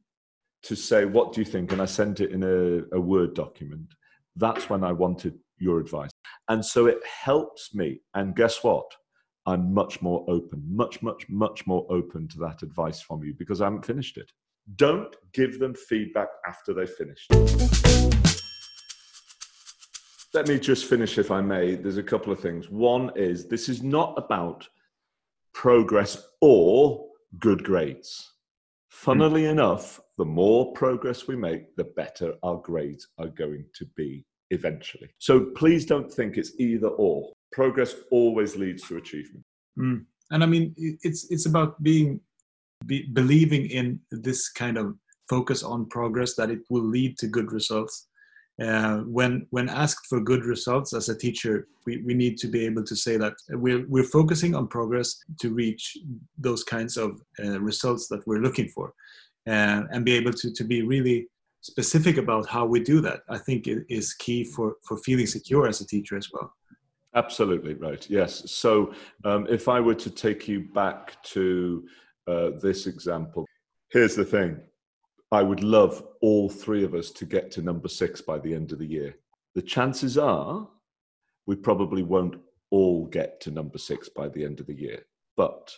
to 0.64 0.76
say, 0.76 1.06
What 1.06 1.34
do 1.34 1.42
you 1.42 1.46
think? 1.46 1.72
And 1.72 1.82
I 1.82 1.86
sent 1.86 2.20
it 2.20 2.32
in 2.32 2.44
a, 2.44 2.96
a 2.96 3.00
Word 3.00 3.34
document. 3.34 3.94
That's 4.36 4.70
when 4.70 4.84
I 4.84 4.92
wanted 4.92 5.38
your 5.58 5.80
advice. 5.80 6.12
And 6.50 6.64
so 6.64 6.86
it 6.86 7.00
helps 7.06 7.74
me. 7.74 8.02
And 8.14 8.36
guess 8.36 8.64
what? 8.64 8.86
I'm 9.46 9.74
much 9.74 10.02
more 10.02 10.24
open, 10.28 10.64
much, 10.70 11.02
much, 11.02 11.28
much 11.28 11.68
more 11.68 11.86
open 11.90 12.28
to 12.30 12.40
that 12.40 12.64
advice 12.64 13.02
from 13.02 13.24
you 13.24 13.34
because 13.34 13.60
I 13.60 13.66
haven't 13.66 13.86
finished 13.86 14.18
it. 14.18 14.32
Don't 14.78 15.14
give 15.34 15.60
them 15.60 15.74
feedback 15.74 16.30
after 16.48 16.74
they've 16.74 16.90
finished. 16.90 17.32
Let 20.34 20.48
me 20.48 20.58
just 20.58 20.86
finish, 20.86 21.18
if 21.18 21.30
I 21.30 21.42
may. 21.42 21.76
There's 21.76 21.98
a 21.98 22.04
couple 22.04 22.32
of 22.32 22.40
things. 22.40 22.70
One 22.70 23.12
is 23.16 23.48
this 23.48 23.68
is 23.68 23.84
not 23.84 24.14
about 24.18 24.68
progress 25.54 26.26
or 26.42 27.06
good 27.40 27.64
grades. 27.64 28.32
Funnily 28.90 29.44
mm. 29.44 29.52
enough, 29.52 30.00
the 30.18 30.26
more 30.26 30.72
progress 30.74 31.28
we 31.28 31.36
make, 31.36 31.76
the 31.76 31.84
better 31.84 32.34
our 32.44 32.58
grades 32.58 33.08
are 33.18 33.28
going 33.28 33.66
to 33.76 33.86
be 33.98 34.26
eventually. 34.52 35.10
So 35.18 35.48
please 35.56 35.86
don't 35.86 36.12
think 36.12 36.38
it's 36.38 36.54
either 36.60 36.88
or. 36.88 37.33
Progress 37.54 37.96
always 38.12 38.56
leads 38.56 38.88
to 38.88 38.98
achievement. 38.98 39.46
Mm. 39.80 40.06
And 40.32 40.44
I 40.44 40.48
mean, 40.48 40.74
it's 40.78 41.32
it's 41.32 41.46
about 41.46 41.82
being 41.82 42.20
be, 42.86 43.08
believing 43.14 43.70
in 43.70 44.00
this 44.12 44.50
kind 44.50 44.78
of 44.78 44.96
focus 45.30 45.64
on 45.64 45.88
progress 45.88 46.36
that 46.36 46.50
it 46.50 46.60
will 46.70 46.84
lead 46.84 47.18
to 47.20 47.28
good 47.28 47.52
results. 47.52 48.08
Uh, 48.62 48.98
when 49.18 49.48
when 49.50 49.68
asked 49.68 50.06
for 50.08 50.20
good 50.20 50.46
results 50.46 50.94
as 50.94 51.10
a 51.10 51.18
teacher, 51.18 51.68
we, 51.86 52.04
we 52.06 52.14
need 52.14 52.38
to 52.38 52.48
be 52.48 52.66
able 52.66 52.84
to 52.84 52.96
say 52.96 53.18
that 53.18 53.34
we're 53.50 53.86
we're 53.88 54.04
focusing 54.04 54.54
on 54.54 54.68
progress 54.68 55.24
to 55.40 55.54
reach 55.54 55.98
those 56.38 56.64
kinds 56.64 56.96
of 56.98 57.20
uh, 57.44 57.60
results 57.60 58.08
that 58.08 58.26
we're 58.28 58.44
looking 58.44 58.70
for, 58.70 58.94
uh, 59.48 59.82
and 59.92 60.06
be 60.06 60.14
able 60.14 60.34
to 60.34 60.54
to 60.54 60.64
be 60.64 60.84
really 60.84 61.28
specific 61.62 62.18
about 62.18 62.48
how 62.48 62.66
we 62.66 62.80
do 62.80 63.02
that. 63.02 63.22
I 63.28 63.40
think 63.40 63.68
it 63.68 63.86
is 63.90 64.14
key 64.14 64.44
for 64.44 64.76
for 64.88 64.98
feeling 64.98 65.26
secure 65.26 65.68
as 65.68 65.82
a 65.82 65.88
teacher 65.88 66.16
as 66.16 66.30
well. 66.32 66.54
Absolutely 67.16 67.76
right. 67.76 68.10
Yes. 68.10 68.52
So 68.52 68.94
um, 69.24 69.46
if 69.50 69.68
I 69.68 69.80
were 69.80 69.96
to 69.96 70.10
take 70.10 70.48
you 70.48 70.62
back 70.62 71.22
to 71.24 71.88
uh, 72.28 72.52
this 72.62 72.88
example, 72.88 73.46
here's 73.92 74.16
the 74.16 74.26
thing 74.26 74.60
I 75.32 75.44
would 75.44 75.64
love 75.64 76.04
all 76.22 76.50
three 76.50 76.84
of 76.84 76.94
us 76.94 77.12
to 77.12 77.26
get 77.26 77.52
to 77.52 77.62
number 77.62 77.88
six 77.88 78.22
by 78.22 78.40
the 78.40 78.54
end 78.54 78.72
of 78.72 78.80
the 78.80 78.86
year. 78.86 79.16
The 79.56 79.62
chances 79.62 80.18
are 80.18 80.68
we 81.46 81.56
probably 81.56 82.04
won't 82.04 82.36
all 82.72 83.06
get 83.06 83.40
to 83.42 83.52
number 83.52 83.78
six 83.78 84.10
by 84.10 84.30
the 84.30 84.44
end 84.44 84.60
of 84.60 84.68
the 84.68 84.76
year. 84.76 85.04
But 85.38 85.72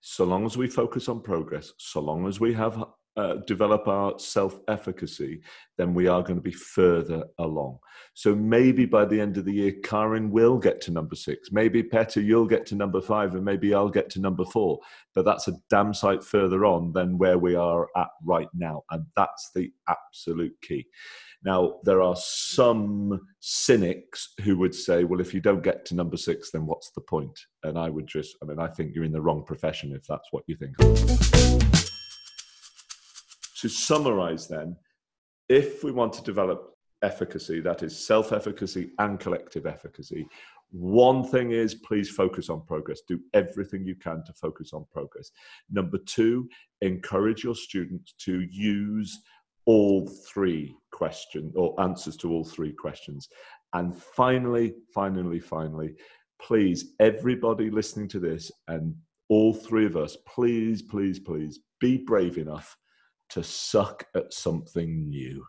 so 0.00 0.24
long 0.24 0.44
as 0.44 0.56
we 0.56 0.66
focus 0.66 1.08
on 1.08 1.20
progress, 1.20 1.72
so 1.78 2.00
long 2.00 2.26
as 2.26 2.40
we 2.40 2.52
have 2.54 2.84
uh, 3.16 3.36
develop 3.46 3.86
our 3.88 4.18
self 4.18 4.58
efficacy, 4.68 5.42
then 5.76 5.94
we 5.94 6.06
are 6.06 6.22
going 6.22 6.36
to 6.36 6.42
be 6.42 6.52
further 6.52 7.24
along. 7.38 7.78
So 8.14 8.34
maybe 8.34 8.86
by 8.86 9.04
the 9.04 9.20
end 9.20 9.36
of 9.36 9.44
the 9.44 9.52
year, 9.52 9.72
Karin 9.84 10.30
will 10.30 10.58
get 10.58 10.80
to 10.82 10.90
number 10.90 11.14
six. 11.14 11.50
Maybe 11.52 11.82
Petter, 11.82 12.20
you'll 12.20 12.46
get 12.46 12.66
to 12.66 12.74
number 12.74 13.00
five, 13.00 13.34
and 13.34 13.44
maybe 13.44 13.74
I'll 13.74 13.88
get 13.90 14.08
to 14.10 14.20
number 14.20 14.44
four. 14.44 14.80
But 15.14 15.24
that's 15.24 15.48
a 15.48 15.54
damn 15.68 15.92
sight 15.92 16.24
further 16.24 16.64
on 16.64 16.92
than 16.92 17.18
where 17.18 17.38
we 17.38 17.54
are 17.54 17.88
at 17.96 18.08
right 18.24 18.48
now. 18.54 18.82
And 18.90 19.04
that's 19.16 19.50
the 19.54 19.70
absolute 19.88 20.54
key. 20.62 20.86
Now, 21.44 21.80
there 21.84 22.02
are 22.02 22.16
some 22.16 23.20
cynics 23.40 24.32
who 24.42 24.56
would 24.58 24.74
say, 24.74 25.04
well, 25.04 25.20
if 25.20 25.34
you 25.34 25.40
don't 25.40 25.62
get 25.62 25.84
to 25.86 25.94
number 25.94 26.16
six, 26.16 26.50
then 26.50 26.66
what's 26.66 26.92
the 26.92 27.00
point? 27.00 27.38
And 27.64 27.78
I 27.78 27.88
would 27.88 28.06
just, 28.06 28.36
I 28.42 28.46
mean, 28.46 28.60
I 28.60 28.68
think 28.68 28.94
you're 28.94 29.04
in 29.04 29.12
the 29.12 29.20
wrong 29.20 29.42
profession 29.44 29.92
if 29.92 30.06
that's 30.06 30.28
what 30.30 30.44
you 30.46 30.56
think. 30.56 31.71
To 33.62 33.68
summarize, 33.68 34.48
then, 34.48 34.76
if 35.48 35.84
we 35.84 35.92
want 35.92 36.12
to 36.14 36.22
develop 36.24 36.74
efficacy, 37.00 37.60
that 37.60 37.84
is 37.84 37.96
self 37.96 38.32
efficacy 38.32 38.90
and 38.98 39.20
collective 39.20 39.66
efficacy, 39.66 40.26
one 40.72 41.22
thing 41.22 41.52
is 41.52 41.76
please 41.76 42.10
focus 42.10 42.50
on 42.50 42.66
progress. 42.66 43.02
Do 43.06 43.20
everything 43.34 43.84
you 43.84 43.94
can 43.94 44.24
to 44.24 44.32
focus 44.32 44.72
on 44.72 44.84
progress. 44.92 45.30
Number 45.70 45.98
two, 45.98 46.48
encourage 46.80 47.44
your 47.44 47.54
students 47.54 48.14
to 48.24 48.40
use 48.50 49.22
all 49.64 50.08
three 50.08 50.74
questions 50.90 51.54
or 51.54 51.80
answers 51.80 52.16
to 52.16 52.32
all 52.32 52.44
three 52.44 52.72
questions. 52.72 53.28
And 53.74 53.96
finally, 53.96 54.74
finally, 54.92 55.38
finally, 55.38 55.94
please, 56.40 56.94
everybody 56.98 57.70
listening 57.70 58.08
to 58.08 58.18
this 58.18 58.50
and 58.66 58.92
all 59.28 59.54
three 59.54 59.86
of 59.86 59.96
us, 59.96 60.16
please, 60.26 60.82
please, 60.82 61.20
please 61.20 61.60
be 61.78 61.98
brave 61.98 62.38
enough 62.38 62.76
to 63.32 63.42
suck 63.42 64.04
at 64.14 64.32
something 64.32 65.08
new. 65.08 65.44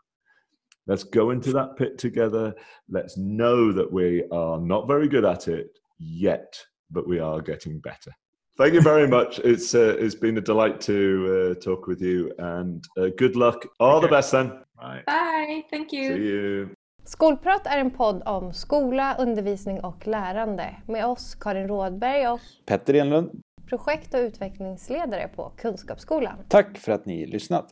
Let's 0.87 1.03
go 1.03 1.31
into 1.31 1.51
that 1.53 1.77
pit 1.77 1.97
together. 1.97 2.53
Let's 2.89 3.17
know 3.17 3.71
that 3.71 3.91
we 3.91 4.23
are 4.31 4.59
not 4.59 4.87
very 4.87 5.07
good 5.07 5.25
at 5.25 5.47
it 5.47 5.67
yet, 5.97 6.59
but 6.91 7.07
we 7.07 7.19
are 7.19 7.41
getting 7.41 7.79
better. 7.79 8.11
Thank 8.57 8.73
you 8.73 8.81
very 8.81 9.07
much. 9.07 9.39
It's 9.43 9.73
uh, 9.73 9.95
it's 9.99 10.15
been 10.15 10.37
a 10.37 10.41
delight 10.41 10.81
to 10.81 10.97
uh, 11.57 11.63
talk 11.63 11.87
with 11.87 12.01
you, 12.01 12.31
and 12.37 12.83
uh, 12.97 13.09
good 13.17 13.35
luck. 13.35 13.65
All 13.79 14.01
the 14.01 14.07
best 14.07 14.31
then. 14.31 14.51
Bye. 14.75 15.01
Bye. 15.07 15.63
Thank 15.71 15.93
you. 15.93 16.15
See 16.15 16.23
you. 16.23 16.69
Skolprat 17.05 17.67
är 17.67 17.77
en 17.77 17.91
podd 17.91 18.23
om 18.25 18.53
skola, 18.53 19.15
undervisning 19.19 19.79
och 19.79 20.07
lärande 20.07 20.75
med 20.87 21.05
oss 21.05 21.35
Karin 21.35 21.67
Rådberg 21.67 22.27
och 22.27 22.39
Petter 22.65 22.93
Enlund, 22.93 23.42
projekt 23.77 24.13
och 24.13 24.19
utvecklingsledare 24.19 25.27
på 25.35 25.51
Kunskapsskolan. 25.57 26.37
tack 26.47 26.77
för 26.77 26.91
att 26.91 27.05
ni 27.05 27.25
lyssnat. 27.25 27.69